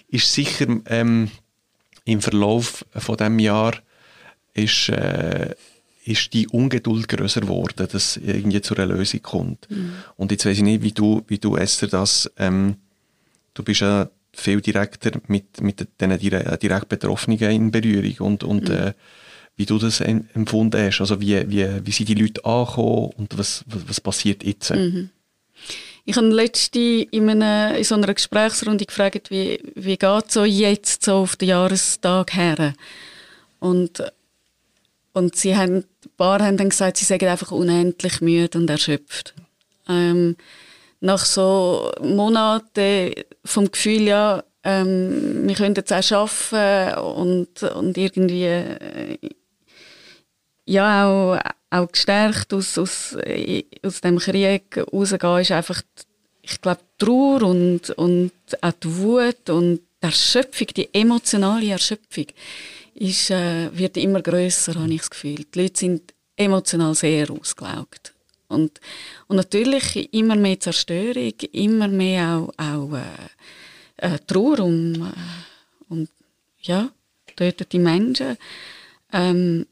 ist 0.08 0.32
sicher 0.32 0.66
ähm, 0.86 1.30
im 2.04 2.20
Verlauf 2.20 2.84
von 2.94 3.16
dem 3.16 3.38
Jahr 3.38 3.74
ist, 4.54 4.88
äh, 4.88 5.54
ist 6.04 6.32
die 6.32 6.48
Ungeduld 6.48 7.08
größer 7.08 7.42
geworden, 7.42 7.86
dass 7.90 8.16
irgendwie 8.16 8.60
zu 8.60 8.74
einer 8.74 8.86
Lösung 8.86 9.22
kommt. 9.22 9.70
Mhm. 9.70 9.92
Und 10.16 10.32
jetzt 10.32 10.46
weiß 10.46 10.56
ich 10.56 10.62
nicht, 10.62 10.82
wie 10.82 10.92
du, 10.92 11.22
wie 11.28 11.38
du 11.38 11.56
Esther, 11.56 11.88
das, 11.88 12.30
ähm, 12.38 12.76
du 13.54 13.62
bist 13.62 13.80
ja 13.80 14.08
viel 14.32 14.60
direkter 14.60 15.12
mit, 15.26 15.60
mit 15.60 15.86
den 16.00 16.18
direkt 16.18 16.88
Betroffenen 16.88 17.38
in 17.38 17.70
Berührung 17.70 18.32
und, 18.32 18.44
und 18.44 18.68
mhm. 18.68 18.74
äh, 18.74 18.92
wie 19.56 19.66
du 19.66 19.78
das 19.78 20.00
empfunden 20.00 20.80
hast. 20.80 21.00
Also 21.00 21.20
wie, 21.20 21.48
wie, 21.50 21.66
wie 21.84 21.90
sind 21.90 22.08
die 22.08 22.14
Leute 22.14 22.44
angekommen 22.44 23.10
und 23.16 23.36
was, 23.36 23.64
was, 23.66 23.88
was 23.88 24.00
passiert 24.00 24.42
jetzt? 24.42 24.70
Mhm. 24.70 25.10
Ich 26.06 26.16
habe 26.16 26.28
letzte 26.28 26.80
in, 26.80 27.28
einer, 27.28 27.76
in 27.76 27.84
so 27.84 27.94
einer 27.94 28.14
Gesprächsrunde 28.14 28.86
gefragt, 28.86 29.30
wie, 29.30 29.60
wie 29.74 29.96
geht 29.96 30.24
es 30.28 30.34
so 30.34 30.44
jetzt 30.44 31.04
so 31.04 31.16
auf 31.16 31.36
den 31.36 31.50
Jahrestag 31.50 32.34
her? 32.34 32.74
Und, 33.58 34.02
und 35.12 35.36
sie 35.36 35.54
haben, 35.54 35.76
ein 35.76 36.10
paar 36.16 36.40
haben 36.40 36.56
dann 36.56 36.70
gesagt, 36.70 36.96
sie 36.96 37.04
seien 37.04 37.28
einfach 37.28 37.52
unendlich 37.52 38.22
müde 38.22 38.58
und 38.58 38.70
erschöpft. 38.70 39.34
Ähm, 39.88 40.36
nach 41.00 41.24
so 41.24 41.90
Monaten 42.02 43.12
vom 43.44 43.70
Gefühl, 43.70 44.02
ja, 44.02 44.44
ähm, 44.62 45.48
wir 45.48 45.54
können 45.54 45.74
jetzt 45.74 45.92
auch 45.92 46.12
arbeiten 46.12 47.00
und, 47.00 47.62
und 47.62 47.96
irgendwie 47.96 48.44
äh, 48.44 49.18
ja 50.66 51.06
auch, 51.06 51.38
auch 51.70 51.90
gestärkt 51.90 52.52
aus, 52.52 52.76
aus, 52.78 53.16
aus 53.82 54.00
dem 54.02 54.18
Krieg 54.18 54.76
rausgehen, 54.92 55.38
ist 55.38 55.52
einfach, 55.52 55.82
ich 56.42 56.60
glaube, 56.60 56.80
die 57.00 57.04
Trauer 57.04 57.42
und, 57.42 57.90
und 57.90 58.32
auch 58.60 58.72
die 58.72 58.96
Wut 58.96 59.50
und 59.50 59.80
die 60.02 60.06
Erschöpfung, 60.06 60.66
die 60.68 60.92
emotionale 60.92 61.70
Erschöpfung, 61.70 62.26
ist, 62.94 63.30
äh, 63.30 63.70
wird 63.76 63.96
immer 63.96 64.20
größer, 64.20 64.74
habe 64.74 64.92
ich 64.92 65.00
das 65.00 65.10
Gefühl. 65.10 65.44
Die 65.54 65.62
Leute 65.62 65.78
sind 65.78 66.14
emotional 66.36 66.94
sehr 66.94 67.30
ausgelaugt. 67.30 68.12
Und, 68.50 68.80
und 69.28 69.36
natürlich 69.36 70.12
immer 70.12 70.36
mehr 70.36 70.60
Zerstörung, 70.60 71.34
immer 71.52 71.88
mehr 71.88 72.36
auch, 72.36 72.52
auch 72.58 72.92
äh, 72.94 74.14
äh, 74.14 74.18
Trauer 74.26 74.60
um, 74.60 74.94
äh, 74.94 75.88
um 75.88 76.08
ja, 76.60 76.90
tötete 77.36 77.78
Menschen. 77.78 78.36
Ähm, 79.12 79.66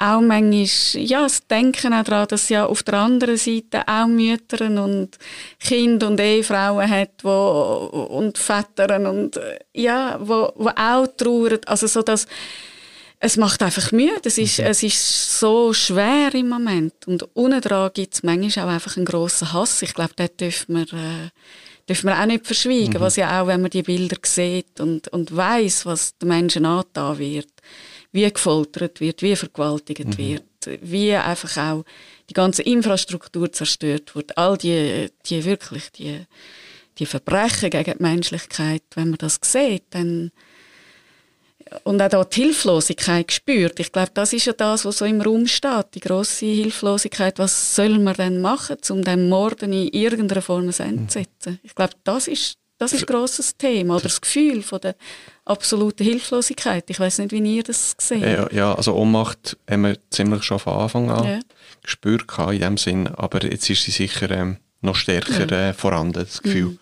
auch 0.00 0.20
manchmal, 0.20 1.02
ja, 1.02 1.22
das 1.22 1.46
Denken 1.48 1.92
auch 1.92 2.04
daran, 2.04 2.28
dass 2.28 2.48
ja 2.48 2.66
auf 2.66 2.84
der 2.84 2.94
anderen 2.94 3.36
Seite 3.36 3.82
auch 3.88 4.06
Mütter 4.06 4.66
und 4.66 5.18
Kinder 5.58 6.06
und 6.06 6.20
Ehefrauen 6.20 6.88
hat, 6.88 7.24
wo, 7.24 8.08
und 8.10 8.38
Väter 8.38 9.10
und, 9.10 9.36
äh, 9.36 9.58
ja, 9.74 10.18
wo, 10.20 10.52
wo 10.54 10.68
auch 10.68 11.06
trauern. 11.16 11.58
Also 11.66 11.88
so, 11.88 12.02
dass, 12.02 12.26
es 13.20 13.36
macht 13.36 13.62
einfach 13.62 13.92
Mühe. 13.92 14.16
Es 14.24 14.38
ist, 14.38 14.58
mhm. 14.58 14.66
es 14.66 14.82
ist 14.82 15.40
so 15.40 15.72
schwer 15.72 16.34
im 16.34 16.48
Moment. 16.48 17.06
Und 17.06 17.24
unten 17.34 17.60
dran 17.60 17.90
gibt 17.92 18.14
es 18.14 18.22
manchmal 18.22 18.66
auch 18.66 18.72
einfach 18.72 18.96
einen 18.96 19.06
grossen 19.06 19.52
Hass. 19.52 19.82
Ich 19.82 19.94
glaube, 19.94 20.14
den 20.14 20.28
dürfen 20.38 20.76
wir, 20.76 20.92
äh, 20.92 21.30
dürfen 21.88 22.06
wir 22.08 22.20
auch 22.20 22.26
nicht 22.26 22.46
verschweigen. 22.46 22.94
Mhm. 22.94 23.00
Was 23.00 23.16
ja 23.16 23.40
auch, 23.42 23.46
wenn 23.46 23.60
man 23.60 23.70
die 23.70 23.82
Bilder 23.82 24.16
sieht 24.24 24.80
und, 24.80 25.08
und 25.08 25.34
weiß, 25.34 25.86
was 25.86 26.16
den 26.18 26.28
Menschen 26.28 26.64
angetan 26.64 27.18
wird 27.18 27.48
wie 28.12 28.30
gefoltert 28.30 29.00
wird, 29.00 29.22
wie 29.22 29.36
vergewaltigt 29.36 30.06
mhm. 30.06 30.18
wird, 30.18 30.80
wie 30.80 31.14
einfach 31.14 31.56
auch 31.56 31.84
die 32.28 32.34
ganze 32.34 32.62
Infrastruktur 32.62 33.52
zerstört 33.52 34.14
wird. 34.14 34.36
All 34.36 34.56
die, 34.56 35.08
die 35.26 35.44
wirklich, 35.44 35.90
die, 35.92 36.20
die 36.98 37.06
Verbrechen 37.06 37.70
gegen 37.70 37.96
die 37.98 38.02
Menschlichkeit, 38.02 38.82
wenn 38.94 39.10
man 39.10 39.18
das 39.18 39.38
sieht, 39.42 39.84
dann 39.90 40.30
und 41.84 42.00
auch 42.00 42.08
da 42.08 42.24
die 42.24 42.42
Hilflosigkeit 42.42 43.28
gespürt. 43.28 43.80
Ich 43.80 43.92
glaube, 43.92 44.10
das 44.14 44.32
ist 44.32 44.46
ja 44.46 44.52
das, 44.52 44.84
was 44.84 44.98
so 44.98 45.04
im 45.04 45.20
Raum 45.20 45.46
steht, 45.46 45.94
die 45.94 46.00
große 46.00 46.46
Hilflosigkeit. 46.46 47.38
Was 47.38 47.74
soll 47.74 47.98
man 47.98 48.14
denn 48.14 48.40
machen, 48.40 48.76
um 48.90 49.02
dem 49.02 49.28
Morden 49.28 49.72
in 49.72 49.88
irgendeiner 49.88 50.42
Form 50.42 50.68
ein 50.68 50.74
Ende 50.78 51.06
zu 51.08 51.18
setzen? 51.18 51.60
Ich 51.62 51.74
glaube, 51.74 51.94
das 52.04 52.28
ist 52.28 52.58
das 52.78 52.92
ist 52.92 53.02
ein 53.02 53.06
grosses 53.06 53.56
Thema. 53.56 53.96
Oder 53.96 54.04
das 54.04 54.20
Gefühl 54.20 54.62
von 54.62 54.80
der 54.80 54.94
absoluten 55.44 56.04
Hilflosigkeit. 56.04 56.84
Ich 56.88 57.00
weiß 57.00 57.18
nicht, 57.18 57.32
wie 57.32 57.56
ihr 57.56 57.64
das 57.64 57.96
seht. 57.98 58.22
Ja, 58.22 58.48
ja, 58.52 58.74
also 58.74 58.94
Ohnmacht 58.94 59.56
haben 59.68 59.82
wir 59.82 59.98
ziemlich 60.10 60.44
schon 60.44 60.60
von 60.60 60.74
Anfang 60.74 61.10
an 61.10 61.24
ja. 61.24 61.40
gespürt 61.82 62.26
in 62.52 62.60
dem 62.60 62.76
Sinn. 62.78 63.08
Aber 63.08 63.42
jetzt 63.42 63.68
ist 63.68 63.82
sie 63.82 63.90
sicher 63.90 64.30
ähm, 64.30 64.58
noch 64.80 64.94
stärker 64.94 65.50
ja. 65.50 65.70
äh, 65.70 65.74
vorhanden, 65.74 66.12
das 66.12 66.40
Gefühl. 66.40 66.66
Mhm. 66.66 66.78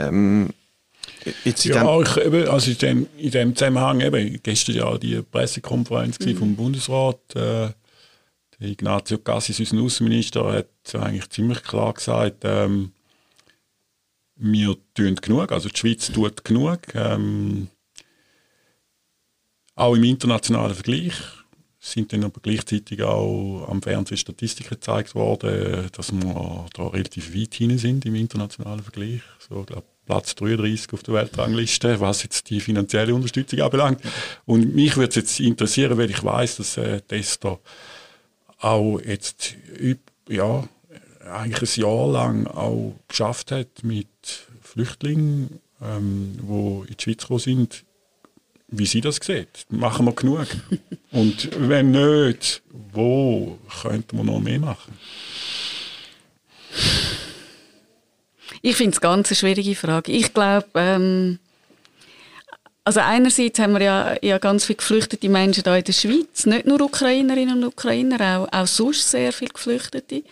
Ähm, 0.00 0.50
jetzt 1.44 1.64
ja, 1.64 2.00
ich, 2.00 2.16
eben, 2.16 2.48
also 2.48 2.70
in 2.70 2.78
dem, 2.78 3.06
in 3.16 3.30
dem 3.30 3.56
Zusammenhang, 3.56 4.00
eben, 4.00 4.40
gestern 4.42 4.76
ja 4.76 4.98
die 4.98 5.22
Pressekonferenz 5.22 6.18
mhm. 6.20 6.36
vom 6.36 6.56
Bundesrat, 6.56 7.20
äh, 7.34 7.70
der 8.60 8.68
Ignazio 8.68 9.18
Cassis, 9.18 9.60
unser 9.60 9.80
Außenminister, 9.82 10.52
hat 10.52 10.94
eigentlich 10.94 11.30
ziemlich 11.30 11.62
klar 11.62 11.94
gesagt, 11.94 12.44
ähm, 12.44 12.92
wir 14.36 14.76
tun 14.94 15.16
genug, 15.16 15.52
also 15.52 15.68
die 15.68 15.76
Schweiz 15.76 16.10
tut 16.12 16.44
genug. 16.44 16.80
Ähm, 16.94 17.68
auch 19.74 19.94
im 19.94 20.04
internationalen 20.04 20.74
Vergleich 20.74 21.14
sind 21.78 22.12
dann 22.12 22.24
aber 22.24 22.40
gleichzeitig 22.40 23.02
auch 23.02 23.66
am 23.68 23.82
Fernsehen 23.82 24.16
Statistiken 24.16 24.70
gezeigt 24.70 25.14
worden, 25.14 25.88
dass 25.92 26.12
wir 26.12 26.66
da 26.74 26.88
relativ 26.88 27.34
weit 27.34 27.54
hinein 27.54 27.78
sind 27.78 28.04
im 28.04 28.14
internationalen 28.14 28.82
Vergleich. 28.82 29.22
So, 29.38 29.62
glaub, 29.62 29.84
Platz 30.08 30.34
33 30.36 30.94
auf 30.94 31.02
der 31.02 31.14
Weltrangliste, 31.14 32.00
was 32.00 32.22
jetzt 32.22 32.48
die 32.48 32.60
finanzielle 32.60 33.14
Unterstützung 33.14 33.60
anbelangt. 33.60 34.00
Und 34.46 34.74
mich 34.74 34.96
würde 34.96 35.10
es 35.10 35.16
jetzt 35.16 35.40
interessieren, 35.40 35.98
weil 35.98 36.10
ich 36.10 36.24
weiß, 36.24 36.56
dass 36.56 36.78
äh, 36.78 37.02
Tester 37.02 37.60
auch 38.58 38.98
jetzt 39.00 39.54
ja, 40.30 40.66
eigentlich 41.30 41.76
ein 41.76 41.82
Jahr 41.82 42.10
lang 42.10 42.46
auch 42.46 42.94
geschafft 43.06 43.52
hat 43.52 43.84
mit 43.84 44.08
Flüchtlingen, 44.62 45.60
ähm, 45.82 46.38
die 46.40 46.90
in 46.90 46.96
die 46.96 47.02
Schweiz 47.02 47.20
gekommen 47.20 47.40
sind, 47.40 47.84
wie 48.68 48.86
sie 48.86 49.02
das 49.02 49.16
sieht. 49.16 49.66
Machen 49.68 50.06
wir 50.06 50.12
genug? 50.12 50.46
Und 51.12 51.50
wenn 51.68 51.90
nicht, 51.90 52.62
wo 52.92 53.58
könnten 53.82 54.16
wir 54.16 54.24
noch 54.24 54.40
mehr 54.40 54.58
machen? 54.58 54.94
Ich 58.62 58.76
finde 58.76 58.94
es 58.94 59.00
ganz 59.00 59.28
eine 59.28 59.36
schwierige 59.36 59.74
Frage. 59.74 60.12
Ich 60.12 60.34
glaube, 60.34 60.66
ähm, 60.74 61.38
also 62.84 63.00
einerseits 63.00 63.58
haben 63.58 63.74
wir 63.74 63.82
ja, 63.82 64.16
ja 64.22 64.38
ganz 64.38 64.64
viele 64.64 64.78
geflüchtete 64.78 65.28
Menschen 65.28 65.64
hier 65.64 65.76
in 65.76 65.84
der 65.84 65.92
Schweiz, 65.92 66.46
nicht 66.46 66.66
nur 66.66 66.80
Ukrainerinnen 66.80 67.62
und 67.62 67.68
Ukrainer, 67.68 68.40
auch, 68.40 68.48
auch 68.50 68.66
sonst 68.66 69.10
sehr 69.10 69.32
viele 69.32 69.50
Geflüchtete. 69.50 70.22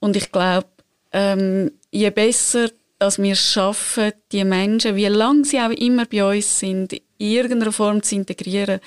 Und 0.00 0.16
ich 0.16 0.30
glaube, 0.30 0.66
ähm, 1.12 1.70
je 1.90 2.10
besser 2.10 2.68
dass 2.98 3.18
wir 3.18 3.32
es 3.32 3.52
schaffen, 3.52 4.12
die 4.32 4.44
Menschen, 4.44 4.96
wie 4.96 5.06
lange 5.06 5.44
sie 5.44 5.60
auch 5.60 5.70
immer 5.70 6.06
bei 6.06 6.24
uns 6.24 6.58
sind, 6.58 6.92
in 6.92 7.00
irgendeiner 7.18 7.72
Form 7.72 8.02
zu 8.02 8.14
integrieren, 8.14 8.80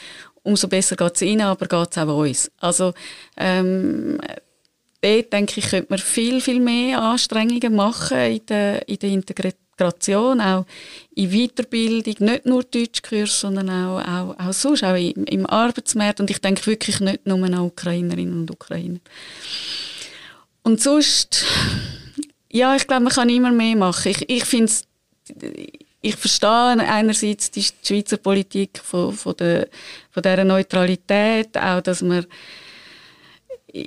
umso 0.44 0.68
besser 0.68 0.96
geht 0.96 1.16
es 1.16 1.22
ihnen, 1.22 1.42
aber 1.42 1.68
geht 1.68 1.92
es 1.92 1.98
auch 1.98 2.18
uns. 2.18 2.52
Also 2.58 2.94
ähm, 3.38 4.20
dort, 5.02 5.34
denke 5.34 5.60
ich, 5.60 5.70
könnte 5.70 5.88
man 5.90 6.00
viel, 6.00 6.42
viel 6.42 6.60
mehr 6.60 7.02
Anstrengungen 7.02 7.76
machen 7.76 8.18
in 8.18 8.46
der, 8.48 8.88
in 8.88 9.00
der 9.00 9.10
Integration, 9.10 10.42
auch 10.42 10.66
in 11.16 11.30
Weiterbildung, 11.30 12.16
nicht 12.20 12.46
nur 12.46 12.64
Deutschkurs, 12.64 13.40
sondern 13.40 13.70
auch, 13.70 14.00
auch, 14.00 14.40
auch 14.40 14.54
sonst, 14.54 14.84
auch 14.84 14.96
im, 14.96 15.26
im 15.26 15.46
Arbeitsmarkt 15.46 16.20
und 16.20 16.30
ich 16.30 16.40
denke 16.40 16.66
wirklich 16.66 17.00
nicht 17.00 17.26
nur 17.26 17.44
an 17.44 17.60
Ukrainerinnen 17.60 18.42
und 18.42 18.52
Ukrainer. 18.52 19.00
Und 20.64 20.82
sonst, 20.82 21.46
ja, 22.52 22.76
ich 22.76 22.88
glaube, 22.88 23.04
man 23.04 23.14
kann 23.14 23.30
immer 23.30 23.52
mehr 23.52 23.76
machen. 23.76 24.12
Ich, 24.12 24.30
ich 24.30 24.44
finde 24.46 24.72
ich 26.02 26.16
verstehe 26.16 26.80
einerseits 26.80 27.52
die 27.52 27.66
Schweizer 27.84 28.18
Politik 28.18 28.80
von, 28.84 29.14
von, 29.14 29.36
der, 29.38 29.68
von 30.12 30.24
dieser 30.24 30.44
Neutralität, 30.44 31.58
auch, 31.58 31.82
dass 31.82 32.02
man 32.02 32.26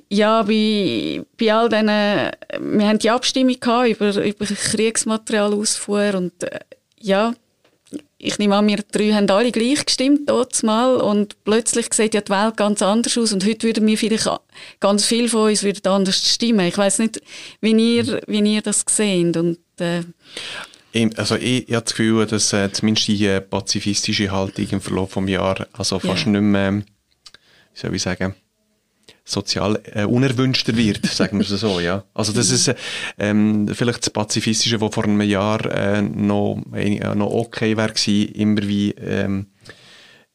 ja, 0.09 0.43
bei, 0.43 1.23
bei 1.39 1.53
all 1.53 1.69
diesen, 1.69 1.87
wir 1.87 2.89
haben 2.89 2.99
die 2.99 3.11
Abstimmung 3.11 3.59
gehabt 3.59 3.89
über, 3.89 4.25
über 4.25 4.47
Kriegsmaterialausfuhr 4.47 6.15
und 6.15 6.43
äh, 6.43 6.61
ja, 7.01 7.35
ich 8.19 8.39
nehme 8.39 8.57
an, 8.57 8.69
wir 8.69 8.85
drei 8.93 9.13
haben 9.13 9.29
alle 9.31 9.51
gleich 9.51 9.85
gestimmt 9.85 10.29
dort 10.29 10.63
mal 10.63 10.97
und 10.97 11.43
plötzlich 11.45 11.93
sieht 11.93 12.15
ja 12.15 12.21
die 12.21 12.31
Welt 12.31 12.57
ganz 12.57 12.83
anders 12.83 13.17
aus 13.17 13.33
und 13.33 13.45
heute 13.45 13.67
würden 13.67 13.87
wir 13.87 13.99
vielleicht 13.99 14.29
ganz 14.79 15.07
viel 15.07 15.29
von 15.29 15.49
uns 15.49 15.63
würden 15.63 15.87
anders 15.87 16.35
stimmen. 16.35 16.67
Ich 16.67 16.77
weiß 16.77 16.99
nicht, 17.01 17.21
wie 17.61 17.97
ihr, 17.97 18.21
wie 18.27 18.55
ihr 18.55 18.63
das 18.63 18.85
seht 18.89 19.37
und 19.37 19.59
äh, 19.79 20.03
also 21.17 21.37
ich, 21.37 21.69
ich 21.69 21.75
habe 21.75 21.85
das 21.85 21.95
Gefühl, 21.95 22.27
dass 22.27 22.53
äh, 22.53 22.71
zumindest 22.73 23.09
die 23.09 23.25
äh, 23.25 23.41
pazifistische 23.41 24.31
Haltung 24.31 24.67
im 24.71 24.81
Verlauf 24.81 25.15
des 25.15 25.31
Jahres 25.31 25.67
also 25.73 25.99
fast 25.99 26.27
yeah. 26.27 26.33
nicht 26.33 26.43
mehr, 26.43 26.73
wie 26.73 26.83
soll 27.75 27.95
ich 27.95 28.03
sagen, 28.03 28.35
sozial 29.25 29.81
äh, 29.85 30.05
unerwünschter 30.05 30.77
wird, 30.77 31.07
sagen 31.13 31.39
wir 31.39 31.51
es 31.51 31.61
so, 31.61 31.81
ja. 31.81 32.05
Also 32.15 32.33
das 32.33 32.51
ist 32.51 32.75
ähm, 33.19 33.69
vielleicht 33.69 34.03
das 34.03 34.11
Pazifistische, 34.11 34.81
was 34.81 34.95
vor 34.95 35.05
einem 35.05 35.21
Jahr 35.23 35.65
äh, 35.67 36.03
noch, 36.03 36.63
äh, 36.75 37.15
noch 37.15 37.31
okay 37.31 37.77
wäre 37.77 37.93
gewesen, 37.93 38.33
immer 38.35 38.63
wie, 38.63 38.91
ähm, 38.93 39.47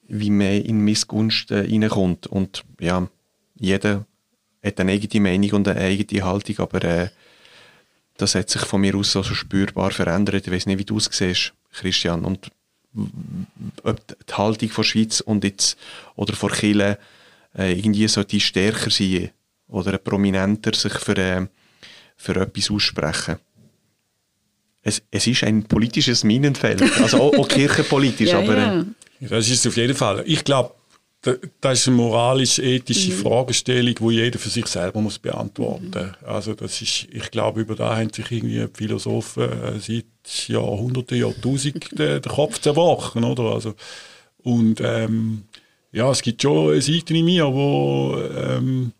wie 0.07 0.29
man 0.29 0.61
in 0.61 0.79
Missgunst 0.79 1.51
äh, 1.51 1.61
reinkommt. 1.61 2.27
Und 2.27 2.63
ja, 2.79 3.07
jeder 3.59 4.05
hat 4.63 4.79
eine 4.79 4.91
eigene 4.91 5.21
Meinung 5.21 5.51
und 5.51 5.67
eine 5.67 5.79
eigene 5.79 6.23
Haltung, 6.23 6.59
aber 6.59 6.83
äh, 6.83 7.09
das 8.17 8.35
hat 8.35 8.49
sich 8.49 8.61
von 8.61 8.81
mir 8.81 8.95
aus 8.95 9.11
so, 9.11 9.23
so 9.23 9.33
spürbar 9.33 9.91
verändert. 9.91 10.47
Ich 10.47 10.53
weiß 10.53 10.67
nicht, 10.67 10.79
wie 10.79 10.85
du 10.85 10.97
es 10.97 11.09
siehst, 11.11 11.53
Christian. 11.73 12.23
Und 12.23 12.49
ob 13.83 14.07
die 14.07 14.33
Haltung 14.33 14.69
von 14.69 14.83
Schweiz 14.83 15.19
und 15.19 15.43
jetzt, 15.43 15.77
oder 16.15 16.33
von 16.33 16.51
Chile 16.51 16.97
äh, 17.57 17.73
irgendwie 17.73 18.07
sollte 18.07 18.39
stärker 18.39 18.89
sein 18.89 19.31
oder 19.67 19.97
prominenter 19.97 20.73
sich 20.73 20.93
für, 20.93 21.17
äh, 21.17 21.47
für 22.15 22.35
etwas 22.35 22.71
aussprechen. 22.71 23.37
Es, 24.81 25.01
es 25.09 25.25
ist 25.25 25.43
ein 25.43 25.63
politisches 25.63 26.23
Minenfeld, 26.23 26.81
also 27.01 27.21
auch, 27.21 27.37
auch 27.37 27.47
kirchenpolitisch, 27.47 28.29
ja, 28.31 28.39
aber... 28.39 28.57
Ja. 28.57 28.85
Das 29.21 29.47
ist 29.47 29.59
es 29.59 29.67
auf 29.67 29.77
jeden 29.77 29.95
Fall. 29.95 30.23
Ich 30.27 30.43
glaube, 30.43 30.75
das 31.61 31.79
ist 31.79 31.87
eine 31.87 31.97
moralisch-ethische 31.97 33.11
mhm. 33.11 33.17
Fragestellung, 33.17 33.95
die 33.95 34.15
jeder 34.15 34.37
für 34.37 34.49
sich 34.49 34.67
selber 34.67 35.01
muss 35.01 35.17
beantworten 35.17 35.91
muss. 35.93 36.23
Also 36.23 36.53
das 36.53 36.81
ist, 36.81 37.07
ich 37.11 37.31
glaube, 37.31 37.61
über 37.61 37.75
da 37.75 37.97
haben 37.97 38.11
sich 38.13 38.29
irgendwie 38.31 38.67
Philosophen 38.73 39.49
äh, 39.51 39.79
seit 39.79 40.05
Jahrhunderten, 40.47 41.17
Jahrtausenden 41.17 41.81
den, 41.97 42.21
den 42.21 42.31
Kopf 42.31 42.59
zerbrochen, 42.59 43.23
oder? 43.23 43.55
Also, 43.55 43.73
und 44.43 44.81
ähm, 44.83 45.45
ja, 45.95 46.11
es 46.11 46.21
gibt 46.21 46.41
schon 46.41 46.71
eine 46.71 46.81
Seite 46.81 47.15
in 47.15 47.23
mir, 47.23 47.45
wo 47.45 48.17
ähm, 48.17 48.91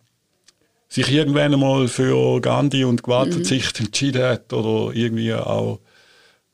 sich 0.88 1.12
irgendwann 1.12 1.52
einmal 1.52 1.88
für 1.88 2.40
Gandhi 2.40 2.84
und 2.84 3.02
Gewaltverzicht 3.02 3.78
mhm. 3.78 3.86
entschieden 3.86 4.22
hat 4.22 4.50
oder 4.54 4.96
irgendwie 4.96 5.34
auch, 5.34 5.78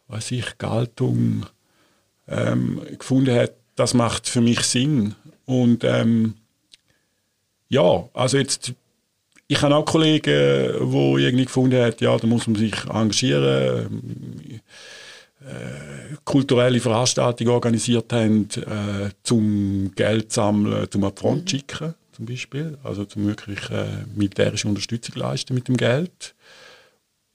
weiß 0.08 0.32
ich, 0.32 0.58
Galtung 0.58 1.46
ähm, 2.26 2.82
gefunden 2.99 3.37
hat, 3.37 3.52
das 3.76 3.94
macht 3.94 4.28
für 4.28 4.40
mich 4.40 4.62
Sinn. 4.62 5.14
Und 5.46 5.84
ähm, 5.84 6.34
ja, 7.68 8.08
also 8.12 8.37
jetzt, 8.37 8.72
ich 9.46 9.62
habe 9.62 9.76
auch 9.76 9.84
Kollegen, 9.84 10.25
die 10.25 11.22
irgendwie 11.22 11.44
gefunden 11.44 11.80
haben, 11.80 11.94
ja, 12.00 12.16
da 12.16 12.26
muss 12.26 12.49
man 12.49 12.56
sich 12.56 12.75
engagieren, 12.87 14.61
kulturelle 16.25 16.80
Veranstaltungen 16.80 17.50
organisiert 17.50 18.12
haben, 18.12 18.49
äh, 18.56 19.11
zum 19.22 19.92
Geld 19.94 20.32
sammeln, 20.32 20.90
zum 20.90 21.04
an 21.04 21.16
Front 21.16 21.44
mhm. 21.44 21.49
schicken, 21.49 21.94
zum 22.12 22.26
Beispiel, 22.26 22.78
also 22.84 23.04
zum 23.04 23.26
wirklich 23.26 23.70
äh, 23.70 24.04
militärische 24.14 24.68
Unterstützung 24.68 25.16
leisten 25.16 25.54
mit 25.54 25.68
dem 25.68 25.76
Geld 25.76 26.34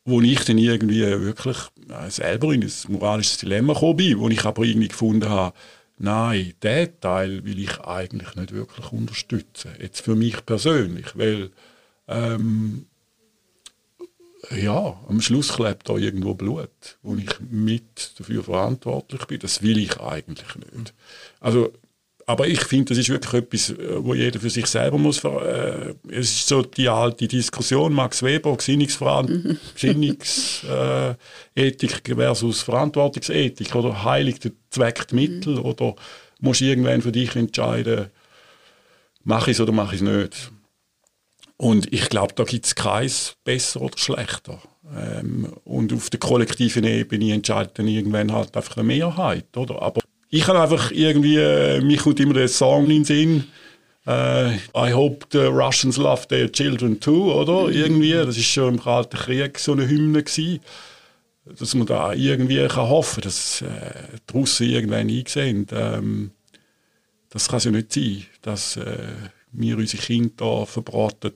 wo 0.07 0.21
ich 0.21 0.45
dann 0.45 0.57
irgendwie 0.57 1.01
wirklich 1.01 1.57
äh, 1.89 2.09
selber 2.09 2.53
in 2.53 2.63
ein 2.63 2.71
moralisches 2.87 3.39
Dilemma 3.39 3.73
gekommen 3.73 3.97
bin, 3.97 4.19
wo 4.19 4.29
ich 4.29 4.45
aber 4.45 4.63
irgendwie 4.63 4.87
gefunden 4.87 5.27
habe, 5.27 5.53
nein, 5.97 6.53
diesen 6.63 6.99
Teil 7.01 7.43
will 7.43 7.59
ich 7.59 7.77
eigentlich 7.81 8.33
nicht 8.35 8.53
wirklich 8.53 8.91
unterstützen. 8.93 9.71
Jetzt 9.81 10.01
für 10.01 10.15
mich 10.15 10.45
persönlich, 10.45 11.07
weil 11.15 11.51
ähm, 12.07 12.85
ja, 14.55 14.99
am 15.07 15.21
Schluss 15.21 15.53
klebt 15.53 15.89
da 15.89 15.97
irgendwo 15.97 16.33
Blut, 16.33 16.97
wo 17.01 17.15
ich 17.15 17.39
mit 17.49 18.13
dafür 18.17 18.43
verantwortlich 18.43 19.25
bin. 19.25 19.39
Das 19.39 19.61
will 19.61 19.77
ich 19.77 19.99
eigentlich 19.99 20.55
nicht. 20.55 20.93
Also 21.39 21.73
aber 22.29 22.45
ich 22.45 22.61
finde, 22.65 22.89
das 22.89 22.97
ist 22.97 23.07
wirklich 23.07 23.33
etwas, 23.33 23.69
äh, 23.69 24.03
wo 24.03 24.13
jeder 24.13 24.41
für 24.41 24.49
sich 24.49 24.65
selber 24.67 24.97
muss. 24.97 25.23
Äh, 25.23 25.93
es 26.09 26.29
ist 26.29 26.47
so 26.49 26.61
die 26.61 26.89
alte 26.89 27.25
Diskussion, 27.25 27.93
Max 27.93 28.21
Weber, 28.21 28.57
Gesinnungsethik 28.57 29.47
äh, 32.09 32.15
versus 32.15 32.61
Verantwortungsethik 32.63 33.73
oder 33.75 34.03
heiligt 34.03 34.43
der 34.43 34.51
Zweck 34.69 35.07
die 35.07 35.15
Mittel 35.15 35.55
mhm. 35.55 35.65
oder 35.65 35.95
musst 36.41 36.59
du 36.59 36.65
irgendwann 36.65 37.01
für 37.01 37.13
dich 37.13 37.33
entscheiden, 37.37 38.07
mache 39.23 39.51
ich 39.51 39.57
es 39.57 39.61
oder 39.61 39.71
mache 39.71 39.95
ich 39.95 40.01
es 40.01 40.07
nicht. 40.07 40.51
Und 41.57 41.91
ich 41.91 42.09
glaube, 42.09 42.33
da 42.35 42.43
gibt 42.43 42.65
es 42.65 42.75
keins 42.75 43.35
besser 43.43 43.81
oder 43.81 43.97
schlechter. 43.97 44.59
Ähm, 44.95 45.51
und 45.65 45.91
auf 45.91 46.09
der 46.09 46.19
kollektiven 46.19 46.83
Ebene 46.83 47.33
entscheidet 47.33 47.79
dann 47.79 47.87
irgendwann 47.87 48.31
halt 48.31 48.55
einfach 48.55 48.77
eine 48.77 48.85
Mehrheit, 48.85 49.57
oder? 49.57 49.81
Aber 49.81 50.01
ich 50.29 50.47
habe 50.47 50.61
einfach 50.61 50.91
irgendwie, 50.91 51.37
äh, 51.37 51.81
mich 51.81 51.99
kommt 51.99 52.19
immer 52.19 52.33
der 52.33 52.47
Song 52.47 52.83
in 52.85 52.89
den 52.89 53.05
Sinn. 53.05 53.43
Uh, 54.05 54.53
I 54.73 54.93
hope 54.93 55.25
the 55.31 55.47
Russians 55.47 55.97
love 55.97 56.29
their 56.29 56.49
children 56.49 56.97
too, 56.97 57.33
oder? 57.33 57.69
Irgendwie, 57.69 58.13
das 58.13 58.37
ist 58.37 58.45
schon 58.45 58.75
im 58.75 58.81
Kalten 58.81 59.17
Krieg 59.17 59.59
so 59.59 59.73
eine 59.73 59.85
Hymne 59.85 60.23
gewesen. 60.23 60.61
Dass 61.43 61.75
man 61.75 61.87
da 61.87 62.13
irgendwie 62.13 62.65
kann 62.67 62.87
hoffen 62.87 63.21
dass 63.21 63.61
äh, 63.61 63.67
die 64.29 64.33
Russen 64.33 64.69
irgendwann 64.69 65.09
einsehen. 65.09 65.67
Ähm, 65.71 66.31
das 67.29 67.49
kann 67.49 67.57
es 67.57 67.65
ja 67.65 67.71
nicht 67.71 67.91
sein, 67.91 68.25
dass 68.41 68.77
äh, 68.77 68.97
wir 69.57 69.77
unsere 69.77 70.01
Kinder 70.01 70.31
da 70.37 70.65
verbraten 70.65 71.33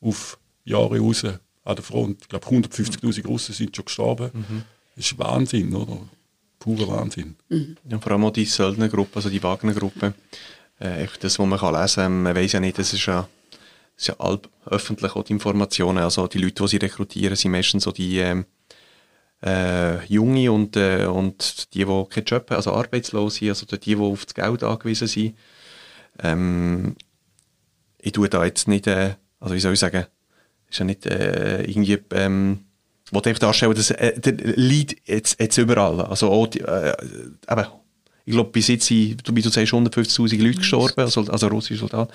auf 0.00 0.38
Jahre 0.64 0.98
raus 0.98 1.24
an 1.24 1.40
der 1.64 1.82
Front. 1.82 2.22
Ich 2.22 2.28
glaube, 2.28 2.46
150'000 2.46 3.26
Russen 3.26 3.54
sind 3.54 3.74
schon 3.74 3.84
gestorben. 3.84 4.30
Mhm. 4.32 4.62
Das 4.94 5.06
ist 5.06 5.18
Wahnsinn, 5.18 5.74
oder? 5.74 5.98
purer 6.58 6.88
Wahnsinn. 6.88 7.36
Mhm. 7.48 7.76
Ja, 7.88 7.98
vor 7.98 8.12
allem 8.12 8.24
auch 8.24 8.32
die 8.32 8.44
Söldnergruppe, 8.44 9.16
also 9.16 9.28
die 9.28 9.42
Wagnergruppe, 9.42 10.14
äh, 10.80 11.06
das, 11.20 11.38
was 11.38 11.46
man 11.46 11.58
kann 11.58 11.74
lesen 11.74 12.02
kann, 12.02 12.22
man 12.22 12.36
weiß 12.36 12.52
ja 12.52 12.60
nicht, 12.60 12.78
das 12.78 12.92
ist 12.92 13.06
ja, 13.06 13.28
das 13.94 14.02
ist 14.02 14.08
ja 14.08 14.18
halb 14.18 14.48
öffentlich 14.66 15.14
auch 15.14 15.22
die 15.22 15.34
Informationen, 15.34 15.98
also 15.98 16.26
die 16.26 16.38
Leute, 16.38 16.62
die 16.62 16.68
sie 16.68 16.76
rekrutieren, 16.78 17.36
sind 17.36 17.52
meistens 17.52 17.84
so 17.84 17.92
die 17.92 18.18
ähm, 18.18 18.46
äh, 19.44 20.04
Junge 20.06 20.50
und, 20.50 20.76
äh, 20.76 21.06
und 21.06 21.72
die, 21.74 21.84
die 21.84 22.04
keinen 22.10 22.24
Job 22.24 22.50
haben, 22.50 22.56
also 22.56 22.72
arbeitslos 22.72 23.36
sind, 23.36 23.50
also 23.50 23.66
die, 23.66 23.78
die 23.78 23.96
auf 23.96 24.24
das 24.24 24.34
Geld 24.34 24.62
angewiesen 24.62 25.08
sind. 25.08 25.36
Ähm, 26.22 26.96
ich 28.06 28.12
tue 28.12 28.28
da 28.28 28.44
jetzt 28.44 28.68
nicht, 28.68 28.86
äh, 28.86 29.14
also 29.40 29.54
wie 29.54 29.60
soll 29.60 29.72
ich 29.72 29.80
sagen, 29.80 30.06
ist 30.70 30.78
ja 30.78 30.84
nicht 30.84 31.06
äh, 31.06 31.62
irgendwie 31.62 31.98
ähm, 32.12 32.60
wollte 33.10 33.30
ich 33.30 33.38
darstellen, 33.38 33.74
dass 33.74 33.90
äh, 33.90 34.18
der 34.20 34.34
Leid 34.56 34.96
jetzt, 35.04 35.40
jetzt 35.40 35.58
überall. 35.58 36.00
Also 36.02 36.30
auch 36.30 36.46
die, 36.46 36.60
äh, 36.60 36.94
eben, 37.50 37.66
ich 38.24 38.32
glaube, 38.32 38.50
bis 38.50 38.68
jetzt 38.68 38.86
sind, 38.86 39.22
wie 39.32 39.42
du 39.42 39.48
sagst, 39.48 39.72
150'000 39.72 40.42
Leute 40.42 40.58
gestorben, 40.58 41.00
also, 41.00 41.20
also 41.22 41.48
russische 41.48 41.80
Soldaten. 41.80 42.12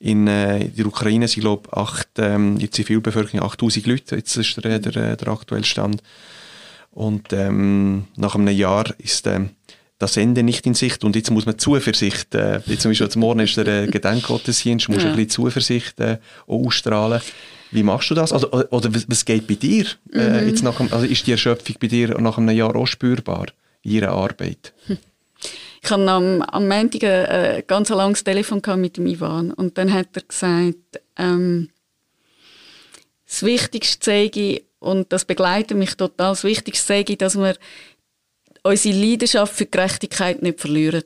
In, 0.00 0.26
äh, 0.26 0.64
in 0.64 0.76
der 0.76 0.86
Ukraine 0.86 1.28
sind, 1.28 1.42
glaube 1.42 1.68
ich, 1.70 1.72
acht, 1.76 2.08
ähm, 2.18 2.58
die 2.58 2.70
Zivilbevölkerung 2.70 3.40
8'000 3.46 3.88
Leute. 3.88 4.16
Jetzt 4.16 4.36
ist 4.36 4.62
der, 4.62 4.78
der, 4.78 5.16
der 5.16 5.28
aktuelle 5.28 5.64
Stand. 5.64 6.02
Und 6.90 7.32
ähm, 7.32 8.04
nach 8.16 8.34
einem 8.34 8.54
Jahr 8.54 8.94
ist 8.98 9.26
ähm, 9.26 9.50
das 10.02 10.16
Ende 10.16 10.42
nicht 10.42 10.66
in 10.66 10.74
Sicht. 10.74 11.04
Und 11.04 11.16
jetzt 11.16 11.30
muss 11.30 11.46
man 11.46 11.58
Zuversicht, 11.58 12.34
äh, 12.34 12.60
jetzt 12.66 12.82
zum 12.82 12.90
Beispiel 12.90 13.08
morgen 13.16 13.40
ist 13.40 13.56
der 13.56 13.66
äh, 13.66 13.86
Gedenkgottesdienst, 13.86 14.88
muss 14.88 15.02
ja. 15.02 15.10
ein 15.10 15.16
bisschen 15.16 15.30
Zuversicht 15.30 16.00
äh, 16.00 16.18
ausstrahlen. 16.46 17.20
Wie 17.70 17.82
machst 17.82 18.10
du 18.10 18.14
das? 18.14 18.32
Also, 18.32 18.50
oder 18.50 18.90
was 18.92 19.24
geht 19.24 19.46
bei 19.46 19.54
dir? 19.54 19.86
Äh, 20.12 20.18
mhm. 20.18 20.34
Äh, 20.34 20.46
jetzt 20.48 20.62
nach, 20.62 20.78
also 20.78 21.06
ist 21.06 21.26
die 21.26 21.32
Erschöpfung 21.32 21.76
bei 21.80 21.86
dir 21.86 22.20
nach 22.20 22.36
einem 22.36 22.54
Jahr 22.54 22.76
auch 22.76 22.86
spürbar 22.86 23.46
in 23.82 23.92
ihrer 23.92 24.10
Arbeit? 24.10 24.74
Ich 25.82 25.90
hatte 25.90 26.08
am, 26.08 26.42
am 26.42 26.68
Montag 26.68 27.02
ein 27.02 27.58
äh, 27.58 27.62
ganz 27.66 27.88
langes 27.88 28.22
Telefon 28.22 28.60
mit 28.76 28.96
dem 28.98 29.06
Ivan 29.06 29.52
und 29.52 29.78
dann 29.78 29.92
hat 29.92 30.08
er 30.14 30.22
gesagt, 30.22 31.00
ähm, 31.16 31.70
das 33.26 33.42
Wichtigste 33.42 34.04
sage 34.04 34.62
und 34.78 35.12
das 35.12 35.24
begleitet 35.24 35.76
mich 35.76 35.96
total, 35.96 36.32
das 36.32 36.44
Wichtigste 36.44 36.86
sage 36.86 37.16
dass 37.16 37.36
wir 37.36 37.56
unsere 38.62 38.96
Leidenschaft 38.96 39.54
für 39.54 39.66
Gerechtigkeit 39.66 40.42
nicht 40.42 40.60
verlieren. 40.60 41.04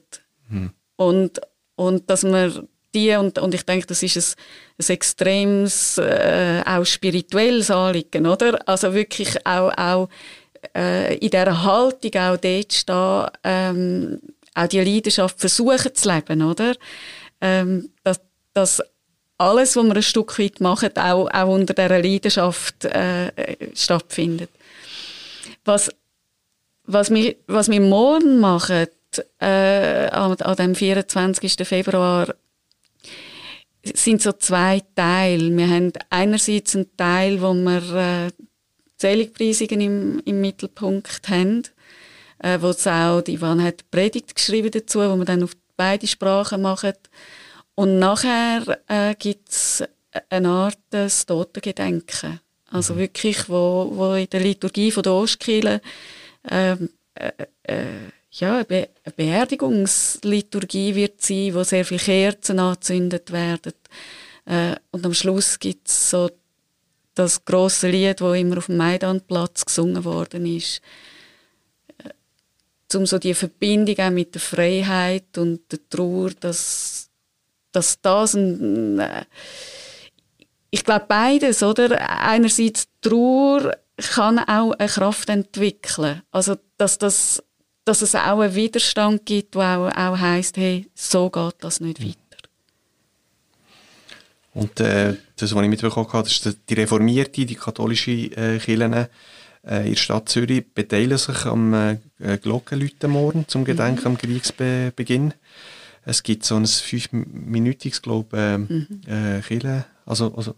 Hm. 0.49 0.71
Und, 0.97 1.41
und 1.75 2.09
dass 2.11 2.25
wir 2.25 2.67
die, 2.95 3.15
und, 3.15 3.39
und 3.39 3.55
ich 3.55 3.65
denke, 3.65 3.87
das 3.87 4.03
ist 4.03 4.17
ein, 4.17 4.85
ein 4.85 4.93
extremes, 4.93 5.99
äh, 5.99 6.63
auch 6.65 6.85
spirituelles 6.85 7.71
Anliegen, 7.71 8.27
oder? 8.27 8.67
Also 8.67 8.95
wirklich 8.95 9.47
auch, 9.47 9.71
auch 9.77 10.09
äh, 10.75 11.15
in 11.17 11.31
dieser 11.31 11.63
Haltung 11.63 12.15
auch 12.15 12.37
dort 12.37 12.73
stehen, 12.73 13.27
ähm, 13.45 14.21
auch 14.55 14.67
die 14.67 14.81
Leidenschaft 14.81 15.39
versuchen 15.39 15.95
zu 15.95 16.11
leben, 16.11 16.43
oder? 16.43 16.75
Ähm, 17.41 17.91
dass, 18.03 18.21
dass 18.55 18.83
alles, 19.39 19.77
was 19.77 19.85
wir 19.85 19.97
ein 19.97 20.03
Stück 20.03 20.39
weit 20.39 20.61
machen, 20.61 20.97
auch, 20.97 21.29
auch 21.31 21.49
unter 21.49 21.75
dieser 21.75 22.01
Leidenschaft 22.01 22.87
äh, 22.87 23.31
stattfindet. 23.75 24.49
Was, 25.67 25.91
was, 26.87 27.11
wir, 27.11 27.37
was 27.47 27.71
wir 27.71 27.81
morgen 27.81 28.39
machen, 28.39 28.87
äh, 29.41 30.09
an, 30.09 30.37
an 30.37 30.57
dem 30.57 30.75
24. 30.75 31.67
Februar, 31.67 32.35
sind 33.95 34.23
so 34.23 34.33
zwei 34.33 34.83
Teile. 34.95 35.57
Wir 35.57 35.69
haben 35.69 35.93
einerseits 36.11 36.75
einen 36.75 36.97
Teil, 36.97 37.41
wo 37.41 37.55
wir 37.55 37.95
äh, 37.95 38.31
Zählungspreisungen 38.97 39.81
im, 39.81 40.23
im 40.25 40.41
Mittelpunkt 40.41 41.29
haben, 41.29 41.63
äh, 42.39 42.59
wo 42.61 42.71
es 42.71 42.87
auch, 42.87 43.21
die 43.21 43.35
Ivan 43.35 43.63
hat 43.63 43.89
Predigt 43.91 44.35
geschrieben 44.35 44.71
dazu, 44.71 45.01
wo 45.01 45.17
wir 45.17 45.25
dann 45.25 45.43
auf 45.43 45.53
beide 45.77 46.07
Sprachen 46.07 46.63
machen. 46.63 46.95
Und 47.75 47.99
nachher 47.99 48.81
äh, 48.89 49.15
gibt 49.15 49.51
es 49.51 49.85
eine 50.31 50.49
Art 50.49 50.79
des 50.93 51.27
Totengedenken. 51.27 52.41
Also 52.71 52.95
mhm. 52.95 52.99
wirklich, 52.99 53.49
wo, 53.49 53.91
wo 53.93 54.15
in 54.15 54.31
der 54.31 54.41
Liturgie 54.41 54.91
von 54.91 55.03
der 55.03 55.13
Ostkirche 55.13 55.81
ähm, 56.51 56.91
äh, 57.15 57.33
äh, 57.65 57.87
ja, 58.31 58.65
eine 58.69 58.89
Beerdigungsliturgie 59.17 60.95
wird 60.95 61.23
sein, 61.23 61.55
wo 61.55 61.63
sehr 61.63 61.85
viele 61.85 62.01
Kerzen 62.01 62.59
angezündet 62.59 63.33
werden. 63.33 63.73
Äh, 64.45 64.77
und 64.91 65.07
am 65.07 65.15
Schluss 65.15 65.59
gibt 65.59 65.89
es 65.89 66.11
so 66.11 66.31
das 67.15 67.45
große 67.45 67.89
Lied, 67.89 68.21
wo 68.21 68.33
immer 68.33 68.59
auf 68.59 68.67
dem 68.67 68.77
Maidanplatz 68.77 69.65
gesungen 69.65 70.05
worden 70.05 70.45
ist, 70.45 70.83
äh, 72.05 72.97
um 72.97 73.07
so 73.07 73.19
die 73.19 73.35
Verbindung 73.35 73.99
auch 73.99 74.11
mit 74.11 74.35
der 74.35 74.43
Freiheit 74.43 75.39
und 75.39 75.73
der 75.73 75.81
Trauer, 75.89 76.31
dass, 76.39 77.09
dass 77.73 78.01
das 78.03 78.35
ein, 78.35 78.99
äh, 78.99 79.25
ich 80.71 80.85
glaube 80.85 81.07
beides, 81.09 81.63
oder? 81.63 81.99
Einerseits 82.21 82.87
Trauer 83.01 83.73
kann 83.97 84.39
auch 84.39 84.73
eine 84.73 84.89
Kraft 84.89 85.29
entwickeln, 85.29 86.23
also 86.31 86.57
dass 86.77 86.99
das 86.99 87.43
dass 87.87 88.03
es 88.03 88.17
auch 88.17 88.41
einen 88.41 88.55
Widerstand 88.55 89.25
gibt, 89.25 89.55
der 89.55 89.79
auch, 89.79 89.97
auch 89.97 90.19
heisst, 90.19 90.57
hey, 90.57 90.91
so 90.95 91.31
geht 91.31 91.55
das 91.61 91.81
nicht 91.81 92.03
weiter. 92.03 92.17
Und 94.55 94.81
äh, 94.81 95.15
das, 95.37 95.55
was 95.55 95.63
ich 95.63 95.69
mitbekommen 95.69 96.13
habe, 96.13 96.27
ist, 96.27 96.45
dass 96.45 96.57
die 96.69 96.75
reformierte, 96.75 97.47
die 97.47 97.55
katholische 97.55 98.11
äh, 98.11 98.59
Kirche 98.59 99.09
äh, 99.65 99.85
in 99.85 99.91
der 99.91 99.97
Stadt 99.97 100.29
Zürich 100.29 100.65
beteiligen 100.75 101.19
sich 101.19 101.47
am 101.47 101.75
äh, 101.75 101.99
Glockenläuten 102.39 103.11
morgen 103.11 103.47
zum 103.47 103.65
Gedenken 103.65 104.01
mhm. 104.01 104.07
am 104.07 104.19
Kriegsbeginn. 104.19 105.35
Es 106.05 106.23
gibt 106.23 106.45
so 106.45 106.57
ein 106.57 106.67
fünfminütiges, 106.67 108.03
glaube 108.03 108.37
äh, 108.37 108.59
mhm. 108.59 109.01
äh, 109.07 109.43
Kirche, 109.43 109.85
also, 110.07 110.35
also 110.35 110.55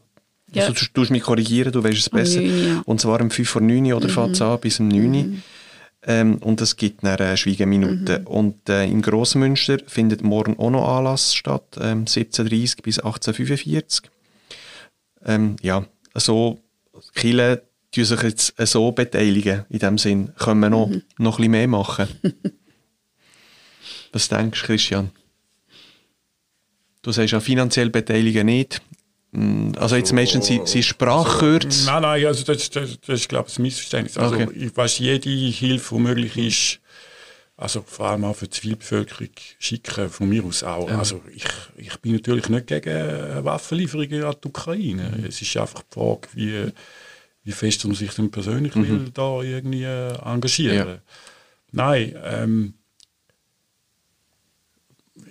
ja. 0.52 0.66
also, 0.66 0.86
du 0.92 1.00
musst 1.00 1.10
mich 1.10 1.22
korrigieren, 1.22 1.72
du 1.72 1.82
weißt 1.82 1.98
es 1.98 2.10
besser. 2.10 2.40
9, 2.40 2.66
ja. 2.66 2.82
Und 2.86 3.00
zwar 3.00 3.20
um 3.20 3.30
5 3.30 3.48
vor 3.48 3.62
9 3.62 3.92
oder 3.92 4.08
mhm. 4.08 4.12
fängt 4.12 4.32
es 4.32 4.42
an 4.42 4.60
bis 4.60 4.80
um 4.80 4.88
9 4.88 5.10
mhm. 5.10 5.42
ähm, 6.06 6.36
Und 6.38 6.60
es 6.60 6.76
gibt 6.76 7.04
eine 7.04 7.36
Schweigeminute. 7.36 8.20
Mhm. 8.20 8.26
Und 8.26 8.68
äh, 8.68 8.84
in 8.84 9.02
Grossmünster 9.02 9.78
findet 9.86 10.22
morgen 10.22 10.58
auch 10.58 10.70
noch 10.70 10.88
Anlass 10.88 11.34
statt, 11.34 11.78
ähm, 11.80 12.06
17.30 12.06 12.82
bis 12.82 13.00
18.45 13.00 14.02
ähm, 15.24 15.56
Ja, 15.62 15.84
so 16.14 16.58
Kirche 17.14 17.62
die 17.94 18.04
sich 18.04 18.22
jetzt 18.22 18.54
so 18.66 18.92
beteiligen, 18.92 19.64
in 19.70 19.78
dem 19.78 19.98
Sinn, 19.98 20.32
können 20.36 20.60
wir 20.60 20.70
noch, 20.70 20.88
mhm. 20.88 21.02
noch 21.18 21.38
ein 21.38 21.42
bisschen 21.42 21.50
mehr 21.52 21.68
machen. 21.68 22.08
Was 24.12 24.28
denkst 24.28 24.60
du, 24.60 24.66
Christian? 24.66 25.10
Du 27.02 27.12
sagst 27.12 27.32
ja 27.32 27.40
finanziell 27.40 27.90
beteiligen 27.90 28.46
nicht. 28.46 28.82
Mm, 29.38 29.72
also 29.78 29.96
jetzt 29.96 30.12
meistens 30.12 30.46
sie, 30.46 30.60
sie 30.64 30.82
Sprachchöre. 30.82 31.64
Also, 31.64 31.90
nein, 31.90 32.02
nein, 32.02 32.26
also 32.26 32.44
das, 32.44 32.70
das, 32.70 32.98
das 33.00 33.20
ist 33.20 33.28
glaube 33.28 33.48
ich 33.48 33.58
ein 33.58 33.62
Missverständnis. 33.62 34.18
Also 34.18 34.34
okay. 34.34 34.48
ich 34.54 34.76
weiß, 34.76 34.98
jede 34.98 35.30
Hilfe, 35.30 35.94
die 35.94 36.00
möglich 36.00 36.36
ist, 36.36 36.80
also 37.56 37.82
vor 37.86 38.06
allem 38.06 38.24
auch 38.24 38.36
für 38.36 38.46
die 38.46 38.50
Zivilbevölkerung 38.50 39.30
schicken, 39.58 40.08
von 40.10 40.28
mir 40.28 40.44
aus 40.44 40.62
auch. 40.62 40.88
Ja. 40.88 40.98
Also 40.98 41.22
ich, 41.34 41.44
ich 41.76 41.96
bin 41.98 42.12
natürlich 42.12 42.48
nicht 42.48 42.66
gegen 42.66 43.44
Waffenlieferungen 43.44 44.24
an 44.24 44.36
die 44.42 44.48
Ukraine. 44.48 45.12
Mhm. 45.16 45.24
Es 45.26 45.40
ist 45.42 45.56
einfach 45.56 45.82
die 45.82 45.94
Frage, 45.94 46.28
wie, 46.34 46.72
wie 47.44 47.52
fest 47.52 47.84
man 47.84 47.94
sich 47.94 48.12
denn 48.14 48.30
persönlich 48.30 48.74
mhm. 48.74 48.88
will 48.88 49.10
da 49.12 49.42
irgendwie 49.42 49.84
äh, 49.84 50.14
engagieren. 50.24 50.88
Ja. 50.88 50.98
Nein, 51.70 52.14
ähm, 52.24 52.74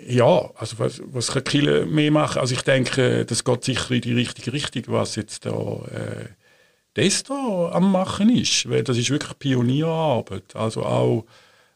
ja, 0.09 0.51
also 0.55 0.79
was, 0.79 1.01
was 1.05 1.27
kann 1.27 1.43
Kiel 1.43 1.85
mehr 1.85 2.11
machen? 2.11 2.39
Also 2.39 2.55
ich 2.55 2.61
denke, 2.61 3.25
das 3.25 3.43
geht 3.43 3.63
sicher 3.65 3.91
in 3.91 4.01
die 4.01 4.13
richtige 4.13 4.53
Richtung, 4.53 4.83
was 4.87 5.15
jetzt 5.15 5.45
da 5.45 5.51
äh, 5.51 6.29
da 7.25 7.71
am 7.73 7.91
machen 7.91 8.35
ist, 8.35 8.69
weil 8.69 8.83
das 8.83 8.97
ist 8.97 9.09
wirklich 9.09 9.37
Pionierarbeit. 9.37 10.55
Also 10.55 10.83
auch 10.83 11.25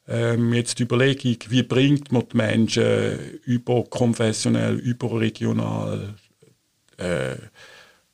ähm, 0.07 0.53
jetzt 0.53 0.79
die 0.79 0.83
Überlegung, 0.83 1.37
wie 1.49 1.63
bringt 1.63 2.11
man 2.11 2.27
die 2.31 2.37
Menschen 2.37 3.39
überkonfessionell, 3.43 4.77
überregional, 4.79 6.15
äh, 6.97 7.35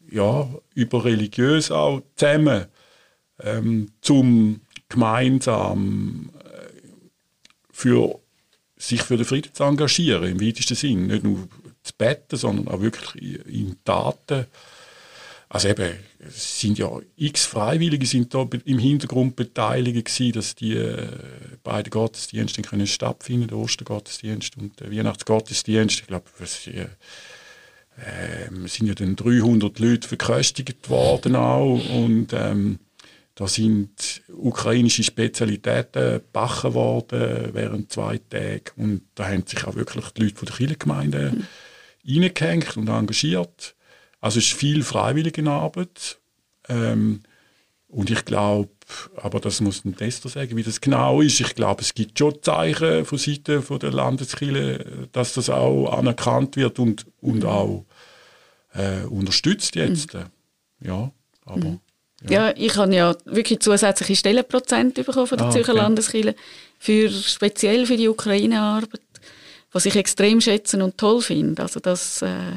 ja, 0.10 0.50
überreligiös 0.74 1.72
auch 1.72 2.02
zusammen, 2.16 2.66
ähm, 3.42 3.92
zum 4.02 4.62
gemeinsam 4.90 6.32
äh, 6.44 6.88
für 7.72 8.20
sich 8.78 9.02
für 9.02 9.18
den 9.18 9.26
Frieden 9.26 9.54
zu 9.54 9.64
engagieren, 9.64 10.30
im 10.30 10.42
weitesten 10.42 10.76
Sinn. 10.76 11.08
Nicht 11.08 11.24
nur 11.24 11.48
zu 11.84 11.94
beten, 11.98 12.38
sondern 12.38 12.68
auch 12.68 12.82
wirklich 12.82 13.46
in 13.48 13.76
Taten. 13.84 14.46
Also 15.50 15.70
eben, 15.70 15.94
es 16.20 16.60
sind 16.60 16.78
ja 16.78 16.90
x 17.16 17.46
Freiwillige 17.46 18.06
sind 18.06 18.34
da 18.34 18.46
im 18.66 18.80
Hintergrund 18.80 19.38
beteiligt 19.38 20.06
gewesen, 20.06 20.34
dass 20.34 20.56
die 20.56 20.74
äh, 20.74 21.08
beiden 21.64 21.90
Gottesdienste 21.90 22.62
können 22.62 22.86
stattfinden, 22.86 23.48
der 23.48 23.58
Ostergottesdienst 23.58 24.58
und 24.58 24.78
der 24.80 24.92
Weihnachtsgottesdienst. 24.92 26.02
Ich 26.02 26.08
glaube, 26.08 26.26
es 26.42 26.68
äh, 26.68 26.88
äh, 27.96 28.68
sind 28.68 28.88
ja 28.88 28.94
dann 28.94 29.16
300 29.16 29.80
Leute 29.80 30.08
verköstigt 30.08 30.90
worden 30.90 31.38
auch 31.38 31.82
und 31.90 32.34
ähm, 32.34 32.80
da 33.38 33.48
sind 33.48 34.24
ukrainische 34.30 35.04
Spezialitäten 35.04 36.14
gebacken 36.14 36.74
worden 36.74 37.50
während 37.54 37.92
zwei 37.92 38.18
Tagen. 38.18 38.64
Und 38.76 39.02
da 39.14 39.28
haben 39.28 39.46
sich 39.46 39.64
auch 39.64 39.76
wirklich 39.76 40.10
die 40.10 40.24
Leute 40.24 40.36
von 40.38 40.48
der 40.48 40.56
Kirchengemeinde 40.56 41.34
mhm. 41.36 41.44
reingehängt 42.04 42.78
und 42.78 42.88
engagiert. 42.88 43.76
Also 44.22 44.40
es 44.40 44.48
ist 44.48 44.54
viel 44.54 44.82
Freiwilligenarbeit. 44.82 46.18
Ähm, 46.68 47.22
und 47.88 48.10
ich 48.10 48.26
glaube, 48.26 48.72
aber 49.18 49.40
das 49.40 49.62
muss 49.62 49.86
ein 49.86 49.96
Tester 49.96 50.30
sagen, 50.30 50.58
wie 50.58 50.64
das 50.64 50.82
genau 50.82 51.22
ist. 51.22 51.40
Ich 51.40 51.54
glaube, 51.54 51.84
es 51.84 51.94
gibt 51.94 52.18
schon 52.18 52.42
Zeichen 52.42 53.06
von 53.06 53.20
Seiten 53.20 53.62
von 53.62 53.78
der 53.78 53.92
Landeskirche, 53.92 55.10
dass 55.12 55.34
das 55.34 55.52
auch 55.52 55.96
anerkannt 55.96 56.56
wird 56.56 56.80
und, 56.80 57.06
und 57.22 57.46
auch 57.46 57.86
äh, 58.74 59.04
unterstützt 59.04 59.76
jetzt. 59.76 60.16
Mhm. 60.16 60.26
Ja, 60.82 61.12
aber... 61.46 61.66
Mhm. 61.66 61.80
Ja. 62.30 62.48
ja, 62.48 62.54
ich 62.56 62.76
habe 62.76 62.94
ja 62.94 63.16
wirklich 63.26 63.60
zusätzliche 63.60 64.16
Stellenprozent 64.16 64.96
bekommen 64.96 65.28
von 65.28 65.38
der 65.38 65.48
ah, 65.48 65.52
Zürcher 65.52 65.74
okay. 65.74 65.82
Landeskirche, 65.82 66.36
für, 66.80 67.10
speziell 67.10 67.86
für 67.86 67.98
die 67.98 68.08
Ukraine-Arbeit, 68.08 69.02
was 69.72 69.86
ich 69.86 69.96
extrem 69.96 70.42
schätzen 70.42 70.82
und 70.82 70.98
toll 70.98 71.22
finde. 71.22 71.62
Also 71.62 71.80
das, 71.80 72.22
äh, 72.22 72.52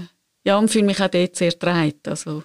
ja, 0.44 0.56
und 0.59 0.70
fühle 0.70 0.87
mich 0.87 1.00
auch 1.00 1.09
dort 1.09 1.37
sehr 1.37 1.50
getragen. 1.50 1.94
Also. 2.06 2.42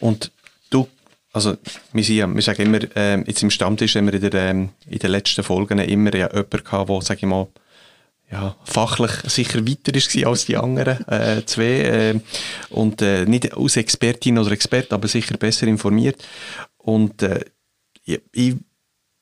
Und 0.00 0.30
du, 0.70 0.88
also 1.32 1.56
wir, 1.92 2.04
sind, 2.04 2.34
wir 2.34 2.42
sagen 2.42 2.62
immer, 2.62 2.96
äh, 2.96 3.20
jetzt 3.26 3.42
im 3.42 3.50
Stammtisch 3.50 3.96
haben 3.96 4.06
wir 4.06 4.14
in, 4.14 4.30
der, 4.30 4.34
ähm, 4.34 4.70
in 4.86 4.98
den 4.98 5.10
letzten 5.10 5.42
Folgen 5.42 5.78
immer 5.78 6.14
ja 6.14 6.28
jemanden 6.28 6.64
gehabt, 6.64 6.88
der, 6.88 7.02
sage 7.02 7.20
ich 7.20 7.26
mal, 7.26 7.48
ja, 8.30 8.56
fachlich 8.64 9.12
sicher 9.26 9.66
weiter 9.66 9.94
ist 9.94 10.16
als 10.24 10.46
die 10.46 10.56
anderen 10.56 11.06
äh, 11.08 11.44
zwei 11.46 11.64
äh, 11.64 12.20
und 12.70 13.02
äh, 13.02 13.26
nicht 13.26 13.52
aus 13.54 13.76
Expertin 13.76 14.38
oder 14.38 14.52
Expert, 14.52 14.92
aber 14.92 15.08
sicher 15.08 15.36
besser 15.36 15.66
informiert 15.66 16.24
und 16.78 17.22
äh, 17.22 17.44
ich, 18.04 18.20
ich, 18.32 18.56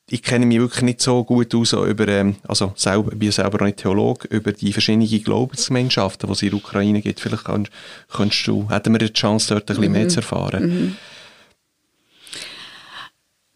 ich, 0.09 0.21
kenne 0.21 0.45
mich 0.45 0.59
wirklich 0.59 0.83
nicht 0.83 1.01
so 1.01 1.23
gut 1.23 1.53
aus 1.55 1.73
über, 1.73 2.07
ähm, 2.07 2.35
also 2.43 2.73
selber, 2.75 3.15
bin 3.15 3.31
selber 3.31 3.61
auch 3.61 3.65
nicht 3.65 3.77
Theologe, 3.77 4.27
über 4.29 4.51
die 4.51 4.73
verschiedenen 4.73 5.07
Glaubensgemeinschaften, 5.23 6.27
die 6.27 6.33
es 6.33 6.41
in 6.41 6.49
der 6.49 6.59
Ukraine 6.59 7.01
gibt. 7.01 7.21
Vielleicht 7.21 7.45
kannst, 7.45 7.71
kannst 8.09 8.45
du, 8.47 8.69
hätten 8.69 8.93
wir 8.93 8.99
die 8.99 9.13
Chance, 9.13 9.53
dort 9.53 9.63
ein 9.63 9.77
bisschen 9.77 9.85
mhm. 9.85 9.91
mehr 9.91 10.09
zu 10.09 10.17
erfahren. 10.17 10.65
Mhm. 10.65 10.95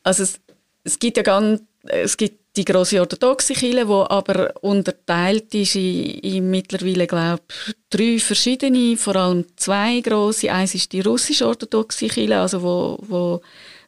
Also 0.03 0.23
es, 0.23 0.39
es 0.87 0.97
gibt 0.99 1.17
ja 1.17 1.23
ganz, 1.23 1.61
es 1.83 2.15
gibt 2.15 2.39
die 2.55 2.65
große 2.65 2.99
orthodoxe 2.99 3.53
Kirche, 3.53 3.85
die 3.85 3.91
aber 3.91 4.53
unterteilt 4.61 5.53
ist 5.53 5.75
in, 5.75 6.05
in 6.05 6.49
mittlerweile 6.49 7.05
glaube 7.05 7.43
drei 7.89 8.17
verschiedene, 8.19 8.97
vor 8.97 9.15
allem 9.15 9.45
zwei 9.57 9.99
große. 9.99 10.51
Eins 10.51 10.73
ist 10.73 10.91
die 10.91 11.01
russisch-orthodoxe 11.01 12.07
Kirche, 12.07 12.39
also 12.39 12.63
wo, 12.63 12.97
wo 13.01 13.41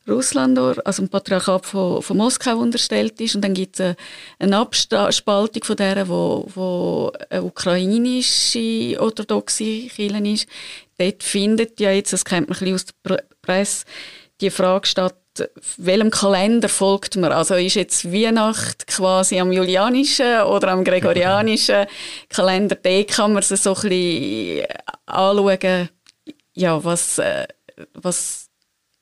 Russland, 0.08 0.58
also 0.60 1.04
ein 1.04 1.10
Patriarchat 1.10 1.66
von, 1.66 2.02
von 2.02 2.18
Moskau 2.18 2.58
unterstellt 2.58 3.20
ist. 3.22 3.36
Und 3.36 3.42
dann 3.42 3.54
gibt 3.54 3.80
es 3.80 3.82
eine, 3.82 3.96
eine 4.40 4.58
Abspaltung 4.58 5.64
von 5.64 5.76
der, 5.76 6.08
wo, 6.08 6.48
wo 6.54 7.12
eine 7.30 7.44
ukrainische 7.44 8.98
orthodoxe 9.00 9.88
Kirche 9.88 10.28
ist. 10.28 10.48
Dort 10.98 11.24
findet 11.24 11.80
ja 11.80 11.92
jetzt, 11.92 12.14
das 12.14 12.26
kennt 12.26 12.50
man 12.50 12.58
ein 12.58 12.60
bisschen 12.60 12.76
aus 12.76 12.86
der 13.08 13.24
Presse, 13.42 13.86
die 14.42 14.50
Frage 14.50 14.88
statt, 14.88 15.16
welchem 15.78 16.12
Kalender 16.12 16.70
folgt 16.70 17.16
man? 17.16 17.32
Also 17.32 17.56
ist 17.56 17.76
jetzt 17.76 18.12
Weihnacht 18.12 18.88
quasi 18.88 19.40
am 19.40 19.52
julianischen 19.52 20.42
oder 20.42 20.70
am 20.70 20.84
gregorianischen 20.84 21.86
Kalender? 22.30 22.76
Da 22.76 23.04
kann 23.04 23.34
man 23.34 23.44
sich 23.44 23.60
so 23.60 23.76
ein 23.76 23.82
bisschen 23.90 24.66
anschauen, 25.06 25.90
ja, 26.54 26.84
was, 26.84 27.20
äh, 27.20 27.48
was 27.94 28.50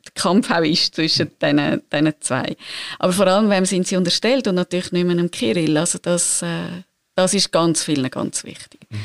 der 0.06 0.14
Kampf 0.22 0.52
auch 0.52 0.62
ist 0.62 0.96
zwischen 0.96 1.32
diesen, 1.42 1.82
diesen 1.92 2.14
zwei. 2.20 2.56
Aber 3.00 3.14
vor 3.14 3.28
allem, 3.28 3.50
wem 3.50 3.66
sind 3.66 3.88
sie 3.88 3.98
unterstellt 3.98 4.48
und 4.48 4.56
natürlich 4.56 4.92
nicht 4.92 5.06
mehr 5.06 5.16
dem 5.16 5.32
Kirill. 5.32 5.78
Also 5.78 6.00
das, 6.00 6.42
äh, 6.42 6.84
das 7.16 7.34
ist 7.34 7.52
ganz 7.52 7.84
vielen 7.84 8.10
ganz 8.10 8.44
wichtig. 8.44 8.82
Mhm. 8.90 8.98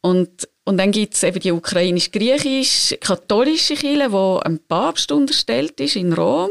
Und 0.00 0.48
und 0.66 0.76
dann 0.78 0.90
gibt 0.90 1.14
es 1.14 1.22
eben 1.22 1.38
die 1.38 1.52
ukrainisch-griechisch-katholische 1.52 3.76
Kirche, 3.76 4.08
die 4.10 4.40
einem 4.44 4.58
Papst 4.58 5.12
unterstellt 5.12 5.80
ist 5.80 5.94
in 5.94 6.12
Rom. 6.12 6.50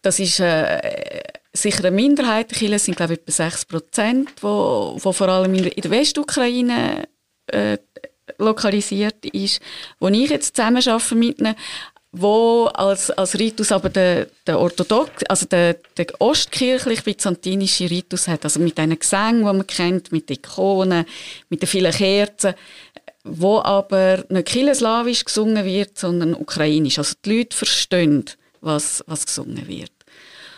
Das 0.00 0.18
ist 0.18 0.40
äh, 0.40 1.20
sicher 1.52 1.84
eine 1.84 1.90
Minderheit. 1.90 2.50
Die 2.50 2.54
Kirche 2.54 2.78
sind, 2.78 2.96
glaube 2.96 3.12
ich, 3.12 3.18
etwa 3.20 3.32
6 3.32 3.66
Prozent, 3.66 4.42
wo, 4.42 4.96
wo 4.98 5.12
vor 5.12 5.28
allem 5.28 5.54
in 5.54 5.70
der 5.70 5.90
Westukraine 5.90 7.06
äh, 7.48 7.76
lokalisiert 8.38 9.22
ist. 9.26 9.60
Wo 10.00 10.08
ich 10.08 10.30
jetzt 10.30 10.56
zusammen 10.56 10.82
arbeite 10.88 11.14
mit 11.14 11.40
ihnen, 11.40 11.56
wo 12.20 12.66
als, 12.66 13.10
als 13.10 13.38
Ritus 13.38 13.72
aber 13.72 13.88
der, 13.88 14.26
der 14.46 14.58
orthodox, 14.58 15.24
also 15.28 15.46
der, 15.46 15.74
der 15.96 16.06
ostkirchlich-byzantinische 16.18 17.90
Ritus 17.90 18.28
hat, 18.28 18.44
also 18.44 18.60
mit 18.60 18.76
diesen 18.76 18.98
Gesängen, 18.98 19.38
die 19.38 19.44
man 19.44 19.66
kennt, 19.66 20.12
mit 20.12 20.30
Ikonen, 20.30 21.04
mit 21.48 21.62
den 21.62 21.68
vielen 21.68 21.92
Kerzen, 21.92 22.54
wo 23.24 23.60
aber 23.60 24.24
nicht 24.28 24.46
kirchenslawisch 24.46 25.24
gesungen 25.24 25.64
wird, 25.64 25.98
sondern 25.98 26.34
ukrainisch. 26.34 26.98
Also 26.98 27.14
die 27.24 27.38
Leute 27.38 27.56
verstehen, 27.56 28.24
was, 28.60 29.04
was 29.06 29.26
gesungen 29.26 29.68
wird. 29.68 29.92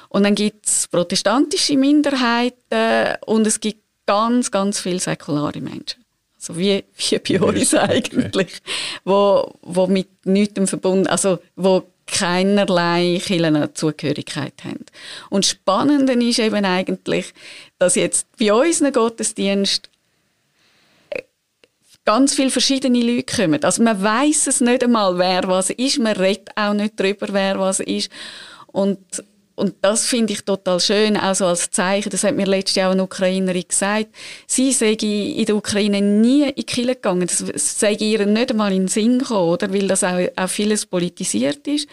Und 0.09 0.25
dann 0.25 0.35
gibt 0.35 0.67
es 0.67 0.89
protestantische 0.89 1.77
Minderheiten 1.77 3.17
und 3.27 3.47
es 3.47 3.61
gibt 3.61 3.85
ganz, 4.07 4.51
ganz 4.51 4.81
viele 4.81 4.99
säkulare 4.99 5.61
Menschen. 5.61 6.00
Also 6.41 6.57
wie, 6.59 6.85
wie 6.97 7.19
bei 7.19 7.41
uns 7.41 7.75
eigentlich, 7.75 8.63
wo, 9.05 9.53
wo 9.61 9.87
mit 9.87 10.09
nichts 10.25 10.71
verbunden, 10.71 11.07
also 11.07 11.39
wo 11.55 11.85
keinerlei 12.07 13.21
Kirchenzugehörigkeit 13.23 14.55
haben. 14.65 14.87
Und 15.29 15.45
Spannende 15.45 16.15
ist 16.15 16.39
eben 16.39 16.65
eigentlich, 16.65 17.35
dass 17.79 17.95
jetzt 17.95 18.27
bei 18.39 18.53
unseren 18.55 18.93
Gottesdienst 18.93 19.91
ganz 22.07 22.35
viele 22.35 22.51
verschiedene 22.51 23.03
Leute 23.03 23.37
kommen. 23.37 23.63
Also 23.63 23.83
man 23.83 24.03
weiß 24.03 24.47
es 24.47 24.63
nicht 24.63 24.83
einmal, 24.83 25.19
wer 25.19 25.47
was 25.47 25.69
ist. 25.69 25.99
Man 25.99 26.17
redet 26.17 26.49
auch 26.57 26.73
nicht 26.73 26.99
darüber, 26.99 27.29
wer 27.33 27.61
was 27.61 27.81
ist. 27.81 28.11
Und, 28.67 28.99
und 29.61 29.77
das 29.83 30.07
finde 30.07 30.33
ich 30.33 30.45
total 30.45 30.81
schön, 30.81 31.17
auch 31.17 31.35
so 31.35 31.47
als 31.47 31.71
Zeichen. 31.71 32.11
Das 32.11 32.25
hat 32.25 32.35
mir 32.35 32.47
letztes 32.47 32.77
Jahr 32.77 32.89
auch 32.89 32.95
eine 32.95 33.05
Ukrainerin 33.05 33.65
gesagt. 33.69 34.09
Sie 34.47 34.73
sei 34.73 34.93
in 34.93 35.45
der 35.45 35.57
Ukraine 35.57 36.01
nie 36.01 36.49
in 36.49 36.55
die 36.55 36.65
Kirche 36.65 36.95
gegangen. 36.95 37.29
Das 37.29 37.79
sei 37.79 37.93
ihr 37.93 38.27
nicht 38.27 38.51
einmal 38.51 38.73
in 38.73 38.83
den 38.83 38.89
Sinn 38.89 39.19
gekommen, 39.21 39.51
oder? 39.51 39.73
weil 39.73 39.87
das 39.87 40.03
auch, 40.03 40.19
auch 40.37 40.49
vieles 40.49 40.87
politisiert 40.87 41.67
ist. 41.69 41.89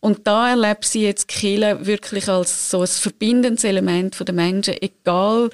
Und 0.00 0.26
da 0.26 0.50
erlebt 0.50 0.84
sie 0.84 1.02
jetzt 1.02 1.26
Kirche 1.26 1.86
wirklich 1.86 2.28
als 2.28 2.70
so 2.70 2.82
ein 2.82 2.86
verbindendes 2.86 3.64
Element 3.64 4.16
der 4.20 4.34
Menschen, 4.34 4.74
egal, 4.80 5.50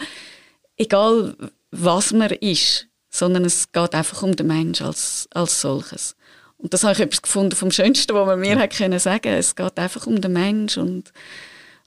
egal 0.77 1.37
was 1.70 2.12
man 2.12 2.31
ist 2.33 2.88
sondern 3.12 3.44
es 3.44 3.70
geht 3.70 3.94
einfach 3.94 4.22
um 4.22 4.35
den 4.35 4.46
Menschen 4.46 4.87
als, 4.87 5.29
als 5.33 5.61
solches. 5.61 6.16
Und 6.57 6.72
das 6.72 6.83
habe 6.83 6.94
ich 6.94 7.01
etwas 7.01 7.22
gefunden 7.22 7.55
vom 7.55 7.70
Schönsten, 7.70 8.14
was 8.14 8.27
man 8.27 8.40
mir 8.40 8.57
ja. 8.57 8.66
können 8.66 8.98
sagen 8.98 9.35
Es 9.35 9.55
geht 9.55 9.79
einfach 9.79 10.07
um 10.07 10.20
den 10.20 10.33
Menschen 10.33 10.83
und, 10.83 11.12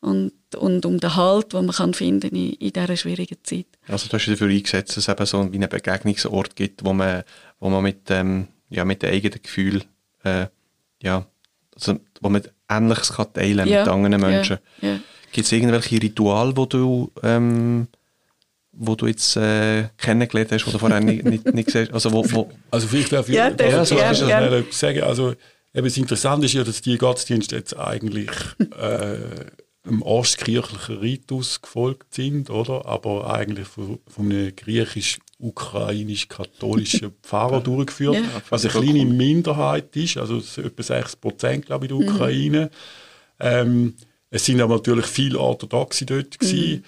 und, 0.06 0.32
und 0.56 0.86
um 0.86 1.00
den 1.00 1.16
Halt, 1.16 1.54
den 1.54 1.66
man 1.66 1.76
kann 1.76 1.94
finden 1.94 2.36
in, 2.36 2.54
in 2.54 2.72
dieser 2.72 2.96
schwierigen 2.96 3.38
Zeit. 3.44 3.66
Also 3.88 4.08
du 4.08 4.14
hast 4.14 4.28
dafür 4.28 4.50
eingesetzt, 4.50 4.96
dass 4.96 5.08
es 5.08 5.10
eben 5.10 5.26
so 5.26 5.52
wie 5.52 5.58
einen 5.58 5.70
Begegnungsort 5.70 6.56
gibt, 6.56 6.86
wo 6.86 6.94
man, 6.94 7.24
wo 7.60 7.70
man 7.70 7.84
mit, 7.84 8.10
ähm, 8.10 8.48
ja, 8.70 8.86
mit 8.86 9.02
den 9.02 9.12
eigenen 9.12 9.42
Gefühlen, 9.42 9.84
äh, 10.24 10.48
ja, 11.02 11.26
also, 11.76 12.00
wo 12.22 12.30
man 12.30 12.44
Ähnliches 12.70 13.14
kann 13.14 13.34
teilen 13.34 13.68
ja. 13.68 13.82
mit 13.82 13.90
anderen 13.90 14.22
Menschen. 14.22 14.58
Ja. 14.82 15.00
Gibt 15.32 15.46
es 15.46 15.52
irgendwelche 15.52 16.02
Rituale, 16.02 16.54
die 16.54 16.70
du 16.70 17.12
ähm, 17.22 17.88
wo 18.78 18.96
du 18.96 19.08
jetzt 19.08 19.38
äh, 19.38 19.86
kennengelernt 19.98 20.52
hast, 20.52 20.68
wo 20.68 20.72
du 20.72 20.78
vorher 20.78 21.00
nicht, 21.00 21.24
nicht, 21.24 21.46
nicht 21.54 21.66
gesehen 21.68 21.88
hast? 21.88 21.94
Also, 21.94 22.12
wo, 22.12 22.26
wo 22.32 22.52
also 22.72 22.88
vielleicht 22.88 23.12
darf 23.12 23.30
ich 23.30 23.36
ja, 23.36 23.50
ja, 23.50 23.86
so, 23.86 23.96
ja, 23.96 24.12
ja. 24.12 24.64
sagen, 24.70 25.04
also 25.04 25.32
eben 25.74 25.88
das 25.88 25.98
Interessante 25.98 26.46
ist 26.46 26.54
ja, 26.54 26.64
dass 26.64 26.82
die 26.82 26.98
Gottesdienste 26.98 27.56
jetzt 27.56 27.78
eigentlich 27.78 28.30
äh, 28.60 29.18
im 29.86 30.02
ostkirchlichen 30.02 30.98
Ritus 30.98 31.62
gefolgt 31.62 32.14
sind, 32.14 32.50
oder? 32.50 32.86
aber 32.86 33.34
eigentlich 33.34 33.68
von, 33.68 34.00
von 34.08 34.32
einem 34.32 34.56
griechisch-ukrainisch-katholischen 34.56 37.14
Pfarrer 37.24 37.62
durchgeführt, 37.62 38.16
ja. 38.16 38.42
was 38.50 38.66
eine 38.66 38.74
kleine 38.74 39.06
Minderheit 39.06 39.96
ist, 39.96 40.18
also 40.18 40.40
etwa 40.62 40.84
6 40.84 41.16
Prozent, 41.18 41.68
glaube 41.68 41.86
ich, 41.86 41.92
in 41.92 42.00
der 42.00 42.08
mhm. 42.08 42.16
Ukraine. 42.16 42.66
Mhm. 42.66 42.70
Ähm, 43.40 43.94
es 44.30 44.46
sind 44.46 44.62
aber 44.62 44.76
natürlich 44.76 45.06
viele 45.06 45.40
Orthodoxe 45.40 46.06
dort 46.06 46.40
gewesen. 46.40 46.78
Mhm. 46.78 46.84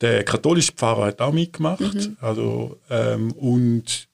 Der 0.00 0.24
katholische 0.24 0.72
Pfarrer 0.72 1.06
hat 1.06 1.20
auch 1.20 1.32
mitgemacht. 1.32 1.80
Mhm. 1.80 2.16
Also, 2.20 2.78
ähm, 2.88 3.32
und 3.32 4.08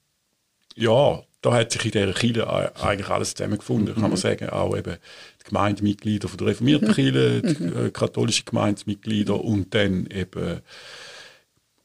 ja, 0.75 1.23
da 1.41 1.53
hat 1.53 1.73
sich 1.73 1.85
in 1.85 1.91
dieser 1.91 2.13
Kirche 2.13 2.75
eigentlich 2.83 3.09
alles 3.09 3.35
zusammengefunden, 3.35 3.91
mhm. 3.91 3.95
kann 3.95 4.03
man 4.03 4.13
mhm. 4.13 4.17
sagen. 4.17 4.49
Auch 4.49 4.77
eben 4.77 4.97
Gemeindemitglieder 5.45 6.29
von 6.29 6.39
der 6.39 6.49
reformierten 6.49 6.89
mhm. 6.89 6.93
Kirche, 6.93 7.43
die 7.43 7.63
mhm. 7.63 7.87
äh, 7.87 7.91
katholischen 7.91 8.45
Gemeindemitglieder 8.47 9.43
und 9.43 9.75
dann 9.75 10.07
eben 10.07 10.61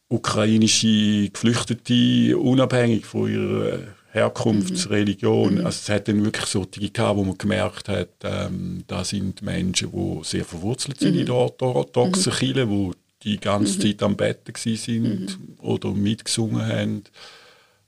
ukrainische 0.08 1.30
Geflüchtete, 1.30 2.38
unabhängig 2.38 3.06
von 3.06 3.32
ihrer 3.32 3.80
Herkunftsreligion. 4.12 5.56
Mhm. 5.56 5.65
Also 5.65 5.80
es 5.84 5.89
hat 5.89 6.08
dann 6.08 6.24
wirklich 6.26 6.45
so 6.45 6.65
die 6.65 6.91
gehabt, 6.91 7.17
wo 7.17 7.24
man 7.24 7.38
gemerkt 7.38 7.89
hat, 7.89 8.10
ähm, 8.24 8.84
da 8.88 9.04
sind 9.04 9.41
Menschen, 9.41 9.91
die 9.91 10.19
sehr 10.24 10.45
verwurzelt 10.45 11.00
sind 11.00 11.13
mhm. 11.13 11.19
in 11.19 11.26
der 11.28 11.36
orthodoxen 11.36 12.34
mhm. 12.34 12.38
Kirche, 12.38 12.69
wo 12.69 12.93
die 13.24 13.39
ganze 13.39 13.78
mhm. 13.78 13.82
Zeit 13.82 14.04
am 14.04 14.15
Betten 14.15 14.56
sind 14.56 15.04
mhm. 15.04 15.56
oder 15.60 15.91
mitgesungen 15.91 16.65
haben. 16.65 17.04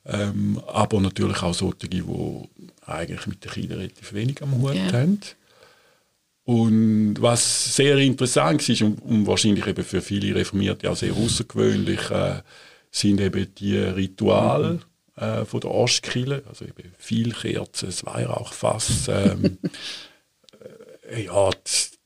Ähm, 0.06 0.62
aber 0.68 1.00
natürlich 1.00 1.42
auch 1.42 1.54
solche, 1.54 1.88
die 1.88 2.04
eigentlich 2.86 3.28
mit 3.28 3.44
den 3.44 3.52
Kindern 3.52 3.80
relativ 3.80 4.14
wenig 4.14 4.42
am 4.42 4.62
Hut 4.62 4.74
yeah. 4.74 4.92
haben. 4.94 5.20
Und 6.44 7.16
was 7.20 7.76
sehr 7.76 7.98
interessant 7.98 8.68
ist 8.68 8.82
und, 8.82 9.00
und, 9.02 9.28
wahrscheinlich 9.28 9.68
eben 9.68 9.84
für 9.84 10.02
viele 10.02 10.36
Reformierte 10.36 10.90
auch 10.90 10.96
sehr 10.96 11.14
außergewöhnlich, 11.14 12.10
äh, 12.10 12.42
sind 12.90 13.22
eben 13.22 13.54
die 13.56 13.78
Rituale 13.78 14.80
mhm. 15.16 15.24
äh, 15.24 15.46
von 15.46 15.62
der 15.62 15.72
Ostkirche, 15.72 16.44
also 16.48 16.66
eben 16.66 16.92
viel 16.98 17.32
Kerzen, 17.32 17.86
das 17.86 18.06
Weihrauchfass. 18.06 19.08
Ähm, 19.08 19.60
äh, 21.10 21.26
ja, 21.26 21.50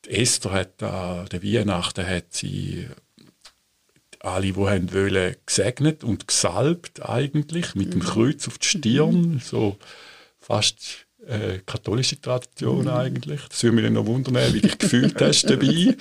die 0.05 0.09
Esther 0.09 0.51
hat 0.51 0.81
äh, 0.81 1.29
der 1.29 1.43
Weihnachten 1.43 2.05
hat 2.05 2.33
sie 2.33 2.87
alle, 4.19 4.51
die 4.51 4.55
haben 4.55 4.93
wollen, 4.93 5.35
gesegnet 5.45 6.03
und 6.03 6.27
gesalbt 6.27 7.07
eigentlich, 7.07 7.75
mit 7.75 7.93
dem 7.93 7.99
mhm. 7.99 8.05
Kreuz 8.05 8.47
auf 8.47 8.57
die 8.57 8.67
Stirn, 8.67 9.33
mhm. 9.33 9.39
so 9.39 9.77
fast 10.39 11.04
äh, 11.27 11.59
katholische 11.65 12.19
Tradition 12.19 12.87
eigentlich. 12.87 13.41
Das 13.49 13.63
würde 13.63 13.81
mich 13.81 13.91
noch 13.91 14.05
wundern, 14.05 14.53
wie 14.53 14.61
dich 14.61 14.77
gefühlt 14.77 15.19
hast 15.21 15.49
dabei. 15.49 15.95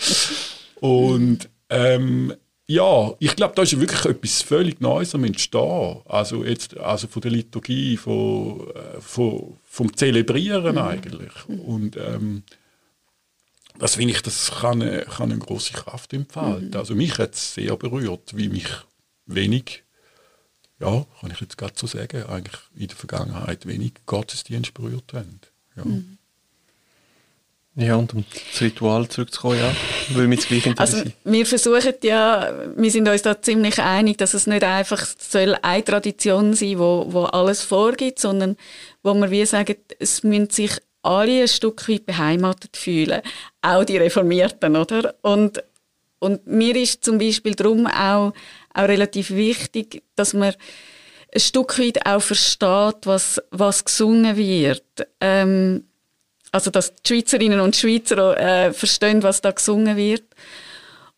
Und 0.80 1.48
ähm, 1.70 2.34
ja, 2.66 3.12
ich 3.18 3.36
glaube, 3.36 3.54
da 3.54 3.62
ist 3.62 3.78
wirklich 3.78 4.04
etwas 4.06 4.42
völlig 4.42 4.80
Neues 4.80 5.14
am 5.14 5.24
Entstehen. 5.24 6.00
Also, 6.06 6.44
jetzt, 6.44 6.76
also 6.78 7.06
von 7.08 7.20
der 7.20 7.30
Liturgie, 7.30 7.96
von, 7.96 8.68
äh, 8.70 9.00
von, 9.00 9.58
vom 9.64 9.94
Zelebrieren 9.94 10.76
mhm. 10.76 10.82
eigentlich. 10.82 11.32
Und 11.46 11.96
ähm, 11.96 12.42
das 13.78 13.96
finde 13.96 14.14
ich, 14.14 14.22
das 14.22 14.50
kann 14.50 14.80
eine, 14.80 15.02
kann 15.02 15.30
eine 15.30 15.40
große 15.40 15.72
Kraft 15.72 16.12
entfalten. 16.12 16.68
Mhm. 16.68 16.76
Also 16.76 16.94
mich 16.94 17.18
hat 17.18 17.34
es 17.34 17.54
sehr 17.54 17.76
berührt, 17.76 18.36
wie 18.36 18.48
mich 18.48 18.68
wenig, 19.26 19.84
ja, 20.80 21.06
kann 21.20 21.30
ich 21.30 21.40
jetzt 21.40 21.58
gerade 21.58 21.74
so 21.76 21.86
sagen, 21.86 22.24
eigentlich 22.24 22.60
in 22.76 22.88
der 22.88 22.96
Vergangenheit 22.96 23.66
wenig 23.66 23.92
Gottesdienst 24.06 24.74
berührt 24.74 25.12
haben. 25.12 25.40
Ja. 25.76 25.84
Mhm. 25.84 26.18
Ja, 27.76 27.96
und 27.96 28.14
um 28.14 28.24
das 28.52 28.60
Ritual 28.60 29.08
zurückzukommen, 29.08 29.58
ja, 29.58 29.74
würde 30.14 30.28
mich 30.28 30.46
gleich 30.46 30.64
interessieren. 30.64 31.00
Also, 31.06 31.12
wir 31.24 31.44
versuchen 31.44 31.94
ja, 32.04 32.52
wir 32.76 32.90
sind 32.90 33.08
uns 33.08 33.22
da 33.22 33.42
ziemlich 33.42 33.80
einig, 33.80 34.16
dass 34.18 34.32
es 34.32 34.46
nicht 34.46 34.62
einfach 34.62 35.04
soll 35.18 35.56
eine 35.60 35.84
Tradition 35.84 36.54
sein 36.54 36.78
wo, 36.78 37.06
wo 37.08 37.24
alles 37.24 37.62
vorgibt, 37.62 38.20
sondern 38.20 38.56
wo 39.02 39.12
wir 39.14 39.30
wie 39.32 39.44
sagen, 39.44 39.74
es 39.98 40.22
müssen 40.22 40.50
sich 40.50 40.70
alle 41.02 41.42
ein 41.42 41.48
Stück 41.48 41.88
weit 41.88 42.06
beheimatet 42.06 42.76
fühlen. 42.76 43.22
Auch 43.60 43.84
die 43.84 43.96
Reformierten, 43.96 44.76
oder? 44.76 45.16
Und, 45.22 45.62
und 46.20 46.46
mir 46.46 46.76
ist 46.76 47.04
zum 47.04 47.18
Beispiel 47.18 47.56
darum 47.56 47.88
auch, 47.88 48.32
auch 48.74 48.88
relativ 48.88 49.30
wichtig, 49.30 50.02
dass 50.16 50.34
man 50.34 50.54
ein 51.34 51.40
Stück 51.40 51.78
weit 51.78 52.06
auch 52.06 52.20
versteht, 52.20 53.06
was, 53.06 53.40
was 53.50 53.84
gesungen 53.84 54.36
wird. 54.36 54.84
Ähm, 55.20 55.84
also, 56.52 56.70
dass 56.70 56.94
die 56.94 57.14
Schweizerinnen 57.14 57.60
und 57.60 57.74
Schweizer 57.74 58.38
äh, 58.38 58.72
verstehen, 58.72 59.22
was 59.22 59.40
da 59.40 59.50
gesungen 59.50 59.96
wird. 59.96 60.24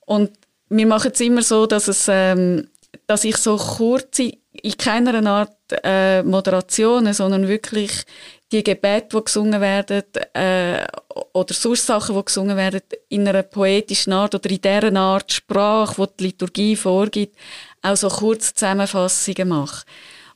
Und 0.07 0.31
wir 0.69 0.87
machen 0.87 1.11
es 1.13 1.21
immer 1.21 1.43
so, 1.43 1.67
dass, 1.67 1.89
es, 1.89 2.07
ähm, 2.09 2.69
dass 3.07 3.25
ich 3.25 3.37
so 3.37 3.57
kurze, 3.57 4.33
in 4.53 4.77
keiner 4.79 5.31
Art 5.31 5.57
äh, 5.85 6.23
Moderationen, 6.23 7.13
sondern 7.13 7.49
wirklich 7.49 8.05
die 8.53 8.63
Gebete, 8.63 9.17
die 9.17 9.25
gesungen 9.25 9.61
werden, 9.61 10.03
äh, 10.35 10.87
oder 11.33 11.55
sonst 11.55 11.89
die 11.89 12.25
gesungen 12.25 12.57
werden, 12.57 12.81
in 13.09 13.27
einer 13.27 13.43
poetischen 13.43 14.13
Art 14.13 14.35
oder 14.35 14.49
in 14.49 14.61
dieser 14.61 14.97
Art 14.97 15.33
Sprache, 15.33 15.95
die 16.07 16.17
die 16.19 16.25
Liturgie 16.25 16.77
vorgibt, 16.77 17.37
auch 17.83 17.97
so 17.97 18.09
kurze 18.09 18.55
Zusammenfassungen 18.55 19.49
mache. 19.49 19.85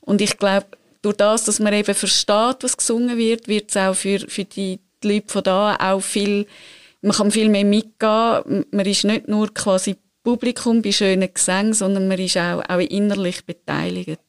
Und 0.01 0.21
ich 0.21 0.37
glaube, 0.37 0.67
durch 1.01 1.17
das, 1.17 1.45
dass 1.45 1.59
man 1.59 1.73
eben 1.73 1.95
versteht, 1.95 2.57
was 2.61 2.77
gesungen 2.77 3.17
wird, 3.17 3.47
wird 3.47 3.69
es 3.69 3.77
auch 3.77 3.95
für, 3.95 4.19
für 4.19 4.45
die, 4.45 4.79
die 5.03 5.13
Leute 5.13 5.31
von 5.31 5.43
da 5.43 5.75
auch 5.79 6.01
viel, 6.01 6.47
man 7.01 7.13
kann 7.13 7.31
viel 7.31 7.49
mehr 7.49 7.65
mitgehen. 7.65 8.65
Man 8.71 8.85
ist 8.85 9.03
nicht 9.03 9.27
nur 9.27 9.53
quasi 9.53 9.95
Publikum 10.23 10.81
bei 10.81 10.91
schönen 10.91 11.33
Gesängen, 11.33 11.73
sondern 11.73 12.07
man 12.07 12.19
ist 12.19 12.37
auch, 12.37 12.61
auch 12.67 12.79
innerlich 12.79 13.43
beteiligt. 13.45 14.21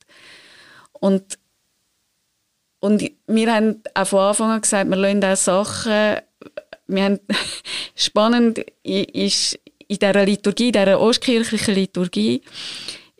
Und 0.93 1.39
und 2.83 3.09
wir 3.29 3.55
haben 3.55 3.81
auch 3.95 4.09
von 4.09 4.19
Anfang 4.19 4.51
an 4.51 4.61
gesagt, 4.61 4.91
wir 4.91 4.97
lassen 4.97 5.25
auch 5.25 5.37
Sachen, 5.37 6.17
wir 6.89 7.05
haben, 7.05 7.21
spannend 7.95 8.59
ist, 8.83 9.59
in 9.87 9.99
dieser 9.99 10.27
Liturgie, 10.27 10.67
in 10.67 10.73
dieser 10.73 11.01
ostkirchlichen 11.01 11.75
Liturgie, 11.75 12.43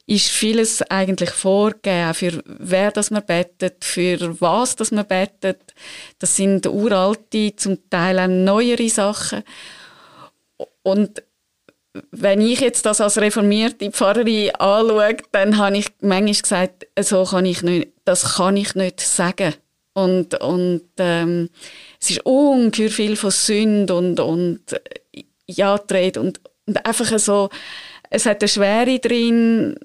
ist 0.05 0.31
vieles 0.31 0.83
eigentlich 0.91 1.31
vorgegeben, 1.31 2.13
für 2.15 2.43
wer 2.45 2.91
das 2.91 3.13
man 3.13 3.25
betet, 3.25 3.85
für 3.85 4.41
was 4.41 4.75
das 4.75 4.91
man 4.91 5.07
betet. 5.07 5.75
Das 6.19 6.35
sind 6.35 6.67
uralte, 6.67 7.55
zum 7.55 7.89
Teil 7.89 8.19
auch 8.19 8.27
neuere 8.27 8.89
Sachen. 8.89 9.45
Und 10.83 11.23
wenn 12.11 12.41
ich 12.41 12.61
jetzt 12.61 12.87
das 12.87 13.01
als 13.01 13.19
reformierte 13.19 13.91
Pfarrerin 13.91 14.55
anschaue, 14.57 15.17
dann 15.31 15.59
habe 15.59 15.79
ich 15.79 15.87
manchmal 16.01 16.35
gesagt, 16.35 16.87
so 17.01 17.25
kann 17.25 17.47
ich 17.47 17.63
nicht, 17.63 17.89
das 18.05 18.37
kann 18.37 18.57
ich 18.57 18.75
nicht 18.75 19.01
sagen. 19.01 19.55
Und, 19.95 20.41
und 20.41 20.85
ähm, 20.99 21.51
es 22.01 22.11
ist 22.11 22.25
ungeheuer 22.25 22.89
viel 22.89 23.17
von 23.17 23.31
Sünde 23.31 23.95
und, 23.95 24.21
und 24.21 24.61
ja, 25.47 25.75
und, 25.75 26.41
und 26.67 26.87
einfach 26.87 27.19
so, 27.19 27.51
es 28.09 28.25
hat 28.25 28.41
eine 28.43 28.49
Schwere 28.49 28.99
drin, 28.99 29.77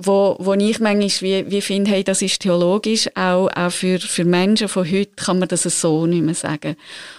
wo, 0.00 0.36
wo 0.38 0.54
ich 0.54 0.78
manchmal 0.78 1.10
wie, 1.20 1.50
wie 1.50 1.60
finde, 1.60 1.90
hey, 1.90 2.04
das 2.04 2.22
ist 2.22 2.40
theologisch, 2.40 3.08
auch, 3.16 3.48
auch 3.48 3.72
für, 3.72 3.98
für 3.98 4.24
Menschen 4.24 4.68
von 4.68 4.88
heute 4.88 5.10
kann 5.16 5.40
man 5.40 5.48
das 5.48 5.62
so 5.62 6.06
nicht 6.06 6.22
mehr 6.22 6.36
sagen. 6.36 6.76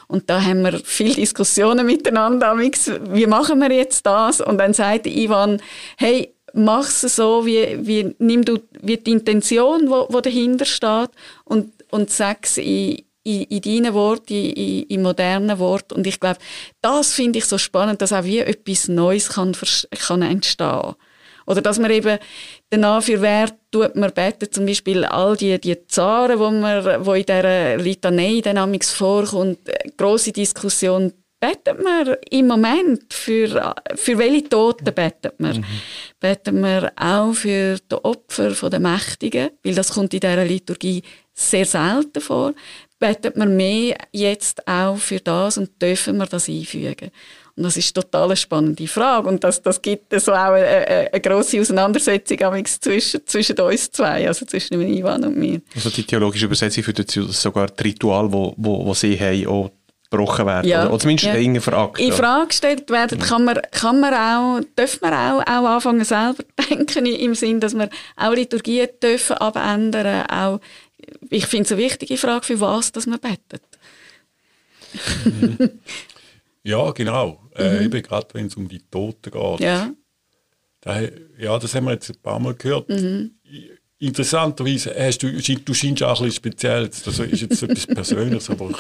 Und 0.07 0.29
da 0.29 0.41
haben 0.41 0.61
wir 0.61 0.79
viele 0.85 1.15
Diskussionen 1.15 1.85
miteinander, 1.85 2.57
wie 2.57 3.27
machen 3.27 3.59
wir 3.59 3.71
jetzt 3.71 4.05
das? 4.05 4.39
Und 4.39 4.59
dann 4.59 4.73
sagt 4.73 5.07
Ivan, 5.07 5.61
hey, 5.97 6.33
mach 6.53 6.87
es 6.87 7.01
so, 7.01 7.45
wie, 7.45 7.85
wie, 7.85 8.15
nimm 8.17 8.45
du 8.45 8.59
wie 8.81 8.95
die 8.95 9.11
Intention, 9.11 9.89
wo, 9.89 10.07
wo 10.09 10.21
dahinter 10.21 10.65
steht 10.65 11.09
und, 11.43 11.73
und 11.91 12.09
sag 12.11 12.45
es 12.45 12.57
in, 12.57 13.03
in, 13.23 13.43
in 13.43 13.61
deinen 13.61 13.93
Worten, 13.93 14.33
in, 14.33 14.83
in, 14.83 15.01
modernen 15.01 15.59
Worten. 15.59 15.95
Und 15.95 16.07
ich 16.07 16.21
glaube, 16.21 16.39
das 16.81 17.11
finde 17.11 17.39
ich 17.39 17.45
so 17.45 17.57
spannend, 17.57 18.01
dass 18.01 18.13
auch 18.13 18.23
wie 18.23 18.39
etwas 18.39 18.87
Neues 18.87 19.29
kann, 19.29 19.53
kann 19.91 20.21
entstehen 20.21 20.95
Oder 21.49 21.61
dass 21.61 21.79
man 21.79 21.89
eben 21.89 22.19
danach 22.69 23.01
für 23.01 23.21
wer 23.21 23.49
tut 23.71 23.95
man 23.95 24.13
beten, 24.13 24.51
zum 24.51 24.67
Beispiel 24.67 25.03
all 25.03 25.35
die, 25.35 25.59
die 25.59 25.87
Zaren, 25.87 26.37
wo, 26.37 26.51
man, 26.51 27.05
wo 27.05 27.13
in 27.13 27.25
dieser 27.25 27.77
Litanei 27.77 28.39
dann 28.41 28.79
vorkommt, 28.81 29.57
grosse 29.97 30.31
Diskussion, 30.31 31.11
betet 31.39 31.81
man 31.83 32.15
im 32.29 32.47
Moment 32.47 33.11
für, 33.11 33.73
für 33.95 34.17
welche 34.19 34.49
Toten 34.49 34.93
betet 34.93 35.39
man? 35.39 35.57
Mhm. 35.57 35.65
Beten 36.19 36.61
wir 36.61 36.91
auch 36.95 37.33
für 37.33 37.77
die 37.79 37.95
Opfer 37.95 38.69
der 38.69 38.79
Mächtigen, 38.79 39.49
weil 39.63 39.75
das 39.75 39.93
kommt 39.93 40.13
in 40.13 40.19
dieser 40.19 40.45
Liturgie 40.45 41.01
sehr 41.33 41.65
selten 41.65 42.21
vor 42.21 42.53
betet 42.99 43.35
wir 43.35 43.45
mehr 43.45 43.97
jetzt 44.11 44.67
auch 44.67 44.97
für 44.97 45.19
das 45.19 45.57
und 45.57 45.81
dürfen 45.81 46.17
wir 46.17 46.25
das 46.25 46.49
einfügen? 46.49 47.11
Und 47.55 47.63
das 47.63 47.75
ist 47.75 47.93
total 47.93 48.25
eine 48.25 48.35
spannende 48.37 48.87
Frage 48.87 49.27
und 49.27 49.43
das, 49.43 49.61
das 49.61 49.81
gibt 49.81 50.13
so 50.21 50.31
auch 50.31 50.53
eine, 50.53 50.65
eine, 50.65 51.09
eine 51.11 51.21
grosse 51.21 51.59
Auseinandersetzung 51.59 52.37
zwischen, 52.65 53.25
zwischen 53.25 53.59
uns 53.59 53.91
zwei, 53.91 54.27
also 54.27 54.45
zwischen 54.45 54.79
Ivan 54.81 55.25
und 55.25 55.37
mir. 55.37 55.61
Also 55.75 55.89
die 55.89 56.03
theologische 56.03 56.45
Übersetzung 56.45 56.83
führt 56.83 56.99
dazu, 56.99 57.25
dass 57.25 57.41
sogar 57.41 57.67
die 57.67 57.83
Ritual, 57.83 58.31
wo, 58.31 58.53
wo, 58.55 58.85
wo 58.85 58.93
sie 58.93 59.19
haben, 59.19 59.47
auch 59.47 59.71
gebrochen 60.09 60.45
werden 60.45 60.67
ja. 60.67 60.87
oder, 60.87 60.99
zumindest 60.99 61.27
ja. 61.27 61.35
in 61.35 61.61
Frage 61.61 62.01
in 62.01 62.11
Frage 62.11 62.47
gestellt 62.47 62.89
werden 62.89 63.19
kann 63.19 63.43
man, 63.43 63.59
kann 63.71 63.99
man 63.99 64.13
auch 64.13 64.59
dürfen 64.77 65.01
wir 65.01 65.13
auch, 65.13 65.41
auch 65.41 65.69
anfangen 65.69 66.03
selber 66.03 66.43
denken 66.69 67.05
im 67.05 67.35
Sinn 67.35 67.59
dass 67.59 67.75
wir 67.75 67.89
auch 68.15 68.33
Liturgien 68.33 68.87
dürfen 69.01 69.37
abändern 69.37 70.25
auch 70.27 70.59
ich 71.29 71.45
finde 71.47 71.65
es 71.65 71.71
eine 71.71 71.81
wichtige 71.81 72.17
Frage, 72.17 72.45
für 72.45 72.59
was 72.59 72.91
dass 72.91 73.05
man 73.05 73.19
betet. 73.19 73.63
ja, 76.63 76.91
genau. 76.91 77.43
Äh, 77.55 77.79
mhm. 77.79 77.85
eben 77.85 78.01
gerade 78.01 78.27
wenn 78.33 78.47
es 78.47 78.55
um 78.55 78.67
die 78.67 78.81
Toten 78.89 79.31
geht. 79.31 79.59
Ja. 79.59 79.91
Da, 80.81 81.01
ja, 81.37 81.59
das 81.59 81.75
haben 81.75 81.85
wir 81.85 81.93
jetzt 81.93 82.09
ein 82.09 82.21
paar 82.21 82.39
Mal 82.39 82.55
gehört. 82.55 82.89
Mhm. 82.89 83.31
Interessanterweise 83.99 84.95
hast 84.97 85.21
du, 85.23 85.31
du 85.31 85.73
scheinst 85.73 86.03
auch 86.03 86.21
ein 86.21 86.25
bisschen 86.25 86.31
speziell, 86.31 86.87
das 86.87 87.19
ist 87.19 87.41
jetzt 87.41 87.63
etwas 87.63 87.85
Persönliches, 87.87 88.49
aber 88.49 88.71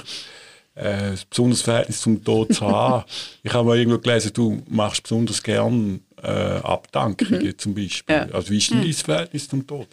äh, 0.75 1.11
ein 1.11 1.19
besonderes 1.29 1.61
Verhältnis 1.61 1.99
zum 1.99 2.23
Tod 2.23 2.53
zu 2.53 2.65
haben. 2.65 3.03
Ich 3.43 3.53
habe 3.53 3.67
mal 3.67 3.77
irgendwo 3.77 3.99
gelesen, 3.99 4.31
du 4.33 4.63
machst 4.69 5.03
besonders 5.03 5.43
gern 5.43 6.01
äh, 6.23 6.27
Abdankungen 6.27 7.43
mhm. 7.43 7.57
zum 7.57 7.75
Beispiel. 7.75 8.15
Ja. 8.15 8.29
Also 8.31 8.49
wie 8.49 8.57
ist 8.57 8.71
denn 8.71 8.81
dein 8.81 8.93
Verhältnis 8.93 9.49
zum 9.49 9.67
Tod? 9.67 9.87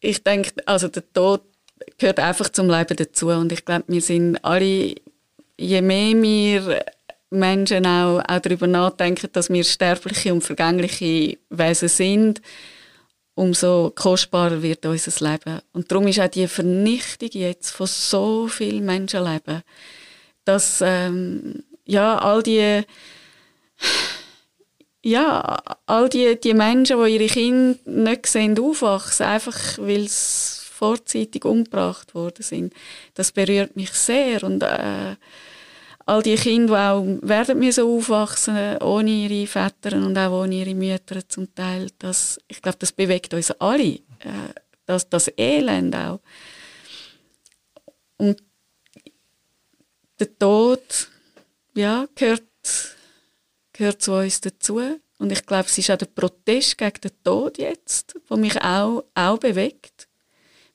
Ich 0.00 0.22
denke, 0.22 0.52
also 0.66 0.88
der 0.88 1.10
Tod 1.12 1.42
gehört 1.98 2.20
einfach 2.20 2.48
zum 2.50 2.68
Leben 2.68 2.96
dazu 2.96 3.28
und 3.28 3.52
ich 3.52 3.64
glaube, 3.64 3.84
wir 3.88 4.00
sind 4.00 4.42
alle, 4.44 4.94
je 5.56 5.82
mehr 5.82 6.22
wir 6.22 6.84
Menschen 7.30 7.86
auch, 7.86 8.22
auch 8.26 8.40
darüber 8.40 8.66
nachdenken, 8.66 9.28
dass 9.32 9.50
wir 9.50 9.64
sterbliche 9.64 10.32
und 10.32 10.42
vergängliche 10.42 11.38
Wesen 11.50 11.88
sind, 11.88 12.40
umso 13.34 13.92
kostbarer 13.94 14.62
wird 14.62 14.86
unser 14.86 15.30
Leben. 15.30 15.60
Und 15.72 15.90
darum 15.90 16.08
ist 16.08 16.20
auch 16.20 16.28
die 16.28 16.48
Vernichtung 16.48 17.30
jetzt 17.32 17.70
von 17.70 17.86
so 17.86 18.48
vielen 18.48 18.86
Menschenleben, 18.86 19.62
dass 20.44 20.80
ähm, 20.82 21.62
ja 21.84 22.18
all 22.18 22.42
die 22.42 22.82
ja, 25.08 25.56
all 25.86 26.08
die, 26.08 26.38
die 26.38 26.54
Menschen, 26.54 27.02
die 27.02 27.14
ihre 27.14 27.26
Kinder 27.26 27.78
nicht 27.86 28.26
sehen, 28.26 28.58
aufwachsen, 28.58 29.26
einfach 29.26 29.78
weil 29.78 30.06
sie 30.08 30.66
vorzeitig 30.70 31.44
umgebracht 31.44 32.14
worden 32.14 32.42
sind, 32.42 32.74
das 33.14 33.32
berührt 33.32 33.74
mich 33.74 33.90
sehr. 33.92 34.44
Und 34.44 34.62
äh, 34.62 35.16
all 36.06 36.22
die 36.22 36.36
Kinder, 36.36 36.74
die 37.02 37.22
auch 37.22 37.28
werden 37.28 37.58
müssen 37.58 37.84
aufwachsen, 37.84 38.76
ohne 38.78 39.10
ihre 39.10 39.46
Väter 39.46 39.96
und 39.96 40.16
auch 40.16 40.42
ohne 40.42 40.56
ihre 40.56 40.74
Mütter 40.74 41.26
zum 41.28 41.54
Teil, 41.54 41.88
das, 41.98 42.38
ich 42.46 42.60
glaube, 42.60 42.78
das 42.78 42.92
bewegt 42.92 43.32
uns 43.32 43.50
alle. 43.52 43.94
Äh, 44.20 44.52
das, 44.86 45.08
das 45.08 45.30
Elend 45.36 45.94
auch. 45.96 46.20
Und 48.18 48.42
der 50.18 50.38
Tod, 50.38 51.08
ja, 51.74 52.06
gehört 52.14 52.42
gehört 53.78 54.02
zu 54.02 54.12
uns 54.12 54.40
dazu. 54.40 54.80
Und 55.18 55.32
ich 55.32 55.46
glaube, 55.46 55.66
es 55.66 55.78
ist 55.78 55.90
auch 55.90 55.96
der 55.96 56.06
Protest 56.06 56.76
gegen 56.76 57.00
den 57.00 57.10
Tod 57.24 57.58
jetzt, 57.58 58.14
der 58.28 58.36
mich 58.36 58.60
auch, 58.60 59.04
auch 59.14 59.38
bewegt. 59.38 60.08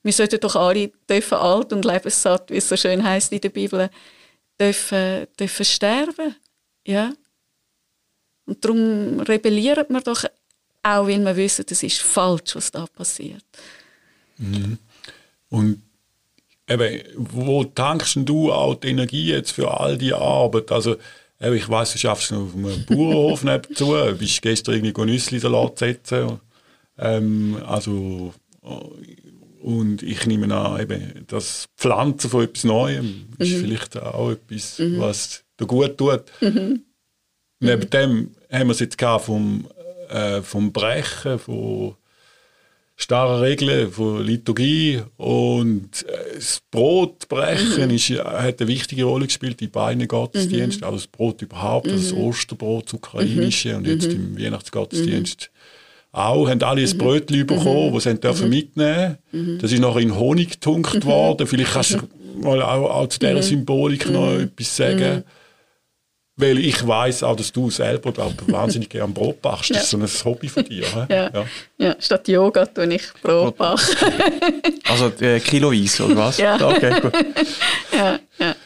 Wir 0.02 0.12
sollten 0.12 0.40
doch 0.40 0.56
alle 0.56 0.90
dürfen 1.08 1.38
alt 1.38 1.72
und 1.72 1.84
lebenssatt, 1.84 2.50
wie 2.50 2.56
es 2.56 2.68
so 2.68 2.76
schön 2.76 3.02
heißt 3.02 3.32
in 3.32 3.40
der 3.40 3.48
Bibel, 3.50 3.90
dürfen, 4.60 5.26
dürfen 5.38 5.64
sterben. 5.64 6.36
Ja. 6.86 7.12
Und 8.46 8.62
darum 8.64 9.20
rebellieren 9.20 9.86
wir 9.88 10.00
doch 10.00 10.24
auch, 10.82 11.06
weil 11.06 11.24
wir 11.24 11.36
wissen, 11.36 11.64
das 11.66 11.82
ist 11.82 12.02
falsch, 12.02 12.54
was 12.54 12.70
da 12.70 12.86
passiert. 12.86 13.44
Mhm. 14.36 14.78
Und 15.48 15.82
eben, 16.68 17.02
wo 17.16 17.64
tankst 17.64 18.18
du 18.24 18.52
auch 18.52 18.74
die 18.74 18.88
Energie 18.88 19.26
jetzt 19.26 19.52
für 19.52 19.70
all 19.80 19.96
die 19.96 20.12
Arbeit? 20.12 20.70
Also 20.70 20.96
ich 21.40 21.68
weiss, 21.68 21.92
du 21.92 21.98
schaffst 21.98 22.32
noch 22.32 22.42
auf 22.42 22.54
einem 22.54 22.84
Bauernhof 22.86 23.44
nebenzu, 23.44 23.94
du 23.94 24.16
bist 24.16 24.42
gestern 24.42 24.74
irgendwie 24.74 25.04
Nüssli-Salat 25.04 25.78
setzen. 25.78 26.40
Ähm, 26.98 27.60
also, 27.66 28.32
und 29.60 30.02
ich 30.02 30.26
nehme 30.26 30.54
an, 30.54 30.80
eben, 30.80 31.24
das 31.26 31.68
Pflanzen 31.76 32.30
von 32.30 32.44
etwas 32.44 32.64
Neuem 32.64 33.28
ist 33.38 33.52
mhm. 33.52 33.60
vielleicht 33.60 33.96
auch 33.96 34.30
etwas, 34.30 34.78
mhm. 34.78 35.00
was 35.00 35.44
dir 35.58 35.66
gut 35.66 35.98
tut. 35.98 36.24
Mhm. 36.40 36.82
Neben 37.60 37.90
dem 37.90 38.30
haben 38.50 38.68
wir 38.68 38.72
es 38.72 38.80
jetzt 38.80 39.00
vom, 39.00 39.66
äh, 40.08 40.42
vom 40.42 40.72
Brechen, 40.72 41.38
von 41.38 41.96
starre 42.96 43.42
Regeln 43.42 43.90
von 43.90 44.24
Liturgie 44.24 45.02
und 45.16 46.06
äh, 46.08 46.34
das 46.36 46.60
Brotbrechen 46.70 47.88
mhm. 47.88 47.94
ist, 47.94 48.10
hat 48.10 48.60
eine 48.60 48.68
wichtige 48.68 49.04
Rolle 49.04 49.26
gespielt 49.26 49.60
in 49.62 49.70
beiden 49.70 50.06
Gottesdiensten, 50.06 50.82
mhm. 50.82 50.84
also 50.84 50.96
das 50.98 51.06
Brot 51.08 51.42
überhaupt, 51.42 51.88
also 51.88 52.02
das 52.02 52.12
mhm. 52.12 52.20
Osterbrot, 52.20 52.86
das 52.86 52.94
ukrainische 52.94 53.70
mhm. 53.70 53.76
und 53.76 53.86
jetzt 53.86 54.08
mhm. 54.08 54.36
im 54.36 54.38
Weihnachtsgottesdienst 54.38 55.50
mhm. 55.52 56.18
auch, 56.18 56.48
haben 56.48 56.62
alle 56.62 56.82
ein 56.82 56.98
Brötchen 56.98 57.46
bekommen, 57.46 57.92
das 57.94 58.04
sie 58.04 58.14
dürfen 58.14 58.48
mitnehmen 58.48 59.18
Das 59.60 59.72
ist 59.72 59.80
nachher 59.80 60.00
in 60.00 60.16
Honig 60.16 60.52
getunkt 60.52 61.04
worden, 61.04 61.46
vielleicht 61.46 61.72
kannst 61.72 61.94
du 61.94 61.98
mal 62.40 62.62
auch, 62.62 62.90
auch 62.90 63.08
zu 63.08 63.18
dieser 63.18 63.42
Symbolik 63.42 64.08
noch 64.10 64.34
etwas 64.34 64.76
sagen. 64.76 65.24
Weil 66.36 66.58
ich 66.58 66.84
weiß 66.84 67.22
auch, 67.22 67.36
dass 67.36 67.52
du 67.52 67.70
selber 67.70 68.10
glaub, 68.10 68.34
wahnsinnig 68.50 68.88
gerne 68.88 69.12
Brot 69.12 69.40
backst. 69.40 69.70
Das 69.70 69.84
ist 69.84 69.90
so 69.90 69.98
ein 69.98 70.08
Hobby 70.24 70.48
von 70.48 70.64
dir. 70.64 70.84
Ja. 71.08 71.30
ja. 71.32 71.46
Ja. 71.78 71.96
statt 72.00 72.26
Yoga 72.26 72.66
tue 72.66 72.92
ich 72.92 73.12
Brot 73.22 73.56
backen. 73.56 73.84
also 74.88 75.12
äh, 75.20 75.38
kiloweise, 75.38 76.04
oder 76.04 76.16
was? 76.16 76.38
Ja. 76.38 76.54
Okay, 76.56 77.00
gut. 77.00 77.12
ja, 77.92 78.18
ja. 78.38 78.56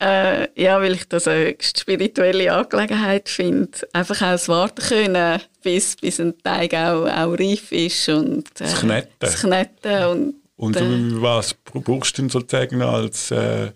Äh, 0.00 0.48
ja, 0.60 0.80
weil 0.80 0.94
ich 0.94 1.06
das 1.06 1.28
eine 1.28 1.54
spirituelle 1.60 2.52
Angelegenheit 2.52 3.28
finde. 3.28 3.78
Einfach 3.92 4.16
auch 4.16 4.32
das 4.32 4.48
Warten 4.48 4.82
können, 4.82 5.40
bis, 5.62 5.94
bis 5.94 6.18
ein 6.18 6.34
Teig 6.42 6.74
auch, 6.74 7.06
auch 7.06 7.38
reif 7.38 7.70
ist. 7.70 8.08
Und, 8.08 8.48
äh, 8.60 8.64
das 8.64 8.80
Kneten. 8.80 9.12
Das 9.20 9.40
Kneten 9.40 10.04
und, 10.06 10.34
und 10.56 10.76
äh, 10.76 11.22
was 11.22 11.54
brauchst 11.54 12.18
du 12.18 12.22
denn 12.22 12.28
sozusagen 12.30 12.82
als... 12.82 13.30
Äh, 13.30 13.70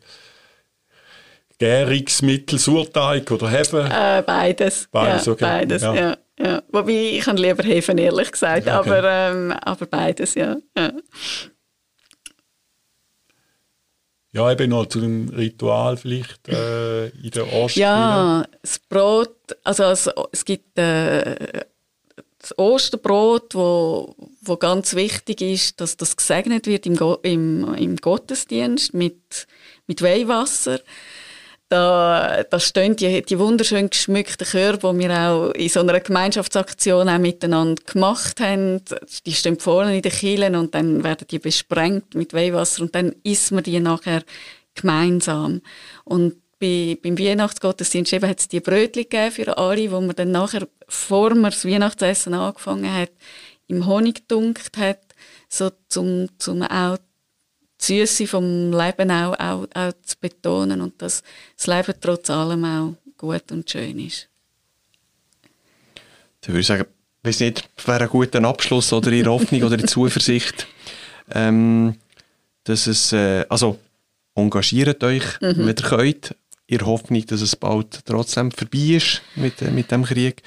Gärungsmittel, 1.58 2.58
Surteig 2.58 3.30
oder 3.30 3.48
Hefe? 3.48 3.88
Äh, 3.90 4.22
beides. 4.22 4.88
Beides, 4.90 5.26
ja, 5.26 5.32
okay. 5.32 5.44
Beides, 5.44 5.82
ja. 5.82 5.94
ja. 5.94 6.16
ja. 6.38 6.62
Wobei, 6.70 7.16
ich 7.16 7.24
kann 7.24 7.36
lieber 7.36 7.62
Hefen, 7.62 7.98
ehrlich 7.98 8.30
gesagt, 8.30 8.62
okay. 8.62 8.70
aber, 8.70 9.04
ähm, 9.04 9.52
aber 9.52 9.86
beides, 9.86 10.34
ja. 10.34 10.56
ja. 10.76 10.92
Ja, 14.32 14.52
eben 14.52 14.68
noch 14.68 14.84
zu 14.84 15.00
dem 15.00 15.30
Ritual 15.30 15.96
vielleicht 15.96 16.46
äh, 16.48 17.06
in 17.06 17.30
der 17.30 17.50
Ost. 17.54 17.76
Ja, 17.76 18.44
das 18.60 18.78
Brot, 18.80 19.34
also 19.64 19.84
es, 19.84 20.10
es 20.30 20.44
gibt 20.44 20.78
äh, 20.78 21.64
das 22.38 22.58
Osterbrot, 22.58 23.54
wo, 23.54 24.14
wo 24.42 24.56
ganz 24.58 24.94
wichtig 24.94 25.40
ist, 25.40 25.80
dass 25.80 25.96
das 25.96 26.16
gesegnet 26.16 26.66
wird 26.66 26.84
im, 26.84 26.96
Go 26.96 27.18
im, 27.22 27.74
im 27.74 27.96
Gottesdienst 27.96 28.92
mit, 28.92 29.46
mit 29.86 30.02
Weihwasser. 30.02 30.80
Da, 31.68 32.44
da 32.44 32.60
stehen 32.60 32.94
die, 32.94 33.22
die 33.22 33.38
wunderschön 33.40 33.90
geschmückten 33.90 34.46
Körbe, 34.46 34.92
die 34.92 34.98
wir 35.00 35.18
auch 35.18 35.50
in 35.50 35.68
so 35.68 35.80
einer 35.80 35.98
Gemeinschaftsaktion 35.98 37.08
auch 37.08 37.18
miteinander 37.18 37.82
gemacht 37.84 38.40
haben. 38.40 38.82
Die 39.26 39.32
stehen 39.32 39.58
vorne 39.58 39.96
in 39.96 40.02
den 40.02 40.12
Kielen 40.12 40.54
und 40.54 40.76
dann 40.76 41.02
werden 41.02 41.26
die 41.28 41.40
besprengt 41.40 42.14
mit 42.14 42.34
Weihwasser 42.34 42.82
und 42.82 42.94
dann 42.94 43.16
isst 43.24 43.50
man 43.50 43.64
die 43.64 43.80
nachher 43.80 44.22
gemeinsam. 44.76 45.60
Und 46.04 46.36
bei, 46.60 46.98
beim 47.02 47.18
Weihnachtsgottesdienst 47.18 48.12
eben 48.12 48.28
hat 48.28 48.40
es 48.40 48.48
die 48.48 48.60
Brötchen 48.60 49.02
gegeben 49.02 49.32
für 49.32 49.58
alle, 49.58 49.90
wo 49.90 50.00
man 50.00 50.14
dann 50.14 50.30
nachher, 50.30 50.68
bevor 50.86 51.34
man 51.34 51.50
das 51.50 51.64
Weihnachtsessen 51.64 52.34
angefangen 52.34 52.92
hat, 52.92 53.10
im 53.66 53.86
Honig 53.86 54.28
gedunkt 54.28 54.76
hat, 54.76 55.00
so 55.48 55.70
zum, 55.88 56.28
zum 56.38 56.62
auch 56.62 56.98
die 57.80 58.06
Süße 58.06 58.26
vom 58.26 58.72
Leben 58.72 59.10
auch, 59.10 59.38
auch, 59.38 59.66
auch 59.74 59.92
zu 60.02 60.16
betonen 60.20 60.80
und 60.80 61.00
dass 61.00 61.22
das 61.56 61.66
Leben 61.66 61.94
trotz 62.00 62.30
allem 62.30 62.64
auch 62.64 62.94
gut 63.16 63.52
und 63.52 63.68
schön 63.70 63.98
ist. 63.98 64.28
Dann 66.40 66.54
würde 66.54 66.60
ich 66.60 66.66
sagen, 66.66 66.84
ich 67.22 67.28
weiß 67.28 67.40
nicht, 67.40 67.68
wäre 67.84 68.04
ein 68.04 68.08
guter 68.08 68.42
Abschluss 68.44 68.92
oder 68.92 69.10
in 69.12 69.26
Hoffnung 69.26 69.62
oder 69.62 69.78
in 69.78 69.88
Zuversicht, 69.88 70.66
ähm, 71.30 71.96
dass 72.64 72.86
es, 72.86 73.12
äh, 73.12 73.44
also 73.48 73.78
engagiert 74.34 75.02
euch, 75.02 75.24
mhm. 75.40 75.56
wenn 75.58 75.68
ihr 75.68 75.74
könnt, 75.74 76.36
in 76.68 76.84
Hoffnung, 76.84 77.24
dass 77.26 77.40
es 77.40 77.56
bald 77.56 78.04
trotzdem 78.04 78.50
vorbei 78.50 78.96
ist 78.96 79.22
mit, 79.34 79.62
äh, 79.62 79.70
mit 79.70 79.90
dem 79.90 80.04
Krieg. 80.04 80.42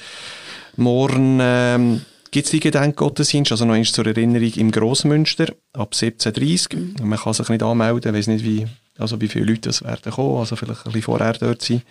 Morgen 0.76 1.40
ähm, 1.42 2.06
gibt 2.32 2.46
es 2.46 2.52
die 2.52 2.60
Gedenkgottesdienst, 2.60 3.52
also 3.52 3.66
noch 3.66 3.74
einmal 3.74 3.86
zur 3.86 4.06
Erinnerung 4.06 4.52
im 4.54 4.72
Grossmünster 4.72 5.54
ab 5.74 5.94
17.30 5.94 6.76
Uhr. 6.76 6.80
Mhm. 6.80 7.10
Man 7.10 7.20
kann 7.20 7.34
sich 7.34 7.50
nicht 7.50 7.64
anmelden, 7.64 8.14
weiß 8.14 8.28
nicht, 8.28 8.46
wie, 8.46 8.68
also 8.98 9.20
wie 9.22 9.28
viele 9.28 9.46
Leute 9.46 9.70
das 9.70 9.84
werden 9.84 10.12
kommen, 10.12 10.38
also 10.38 10.56
vielleicht 10.56 10.86
ein 10.86 10.92
bisschen 10.92 11.02
vorher 11.02 11.34
dort 11.34 11.62
sein. 11.62 11.82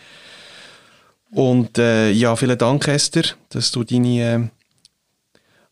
Und 1.30 1.78
äh, 1.78 2.11
ja, 2.11 2.34
vielen 2.36 2.57
Dank, 2.57 2.89
Esther, 2.89 3.24
dass 3.51 3.70
du 3.70 3.84
deine 3.84 4.51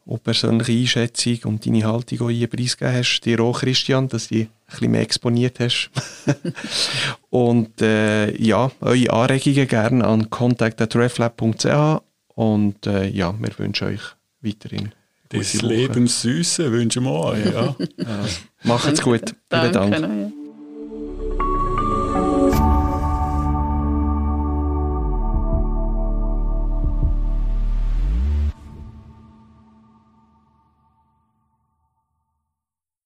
äh, 0.07 0.19
persönliche 0.19 0.73
Einschätzung 0.73 1.39
und 1.45 1.67
deine 1.67 1.85
Haltung 1.85 2.21
auch 2.23 2.31
hier 2.31 2.49
preisgegeben 2.49 2.99
hast. 2.99 3.21
Dir 3.21 3.41
auch, 3.41 3.61
Christian, 3.61 4.09
dass 4.09 4.29
du 4.29 4.35
dich 4.35 4.47
ein 4.47 4.51
bisschen 4.71 4.91
mehr 4.91 5.01
exponiert 5.01 5.61
hast. 5.61 5.91
und 7.31 7.81
äh, 7.81 8.37
ja, 8.37 8.71
eure 8.81 9.12
Anregungen 9.12 9.69
gerne 9.69 10.05
an 10.05 10.29
contact.reflab.ch 10.29 12.03
und 12.35 12.87
äh, 12.87 13.09
ja, 13.09 13.35
wir 13.39 13.59
wünschen 13.59 13.89
euch 13.89 14.16
weiterhin. 14.47 14.92
Das 15.28 15.61
Leben 15.61 16.07
Süße 16.07 16.70
wünschen 16.70 17.05
wir 17.05 17.12
euch. 17.12 17.47
Ja. 17.47 17.76
ja. 17.97 18.24
Macht's 18.62 19.03
gut. 19.03 19.34
Vielen 19.51 19.72
Dank. 19.72 20.32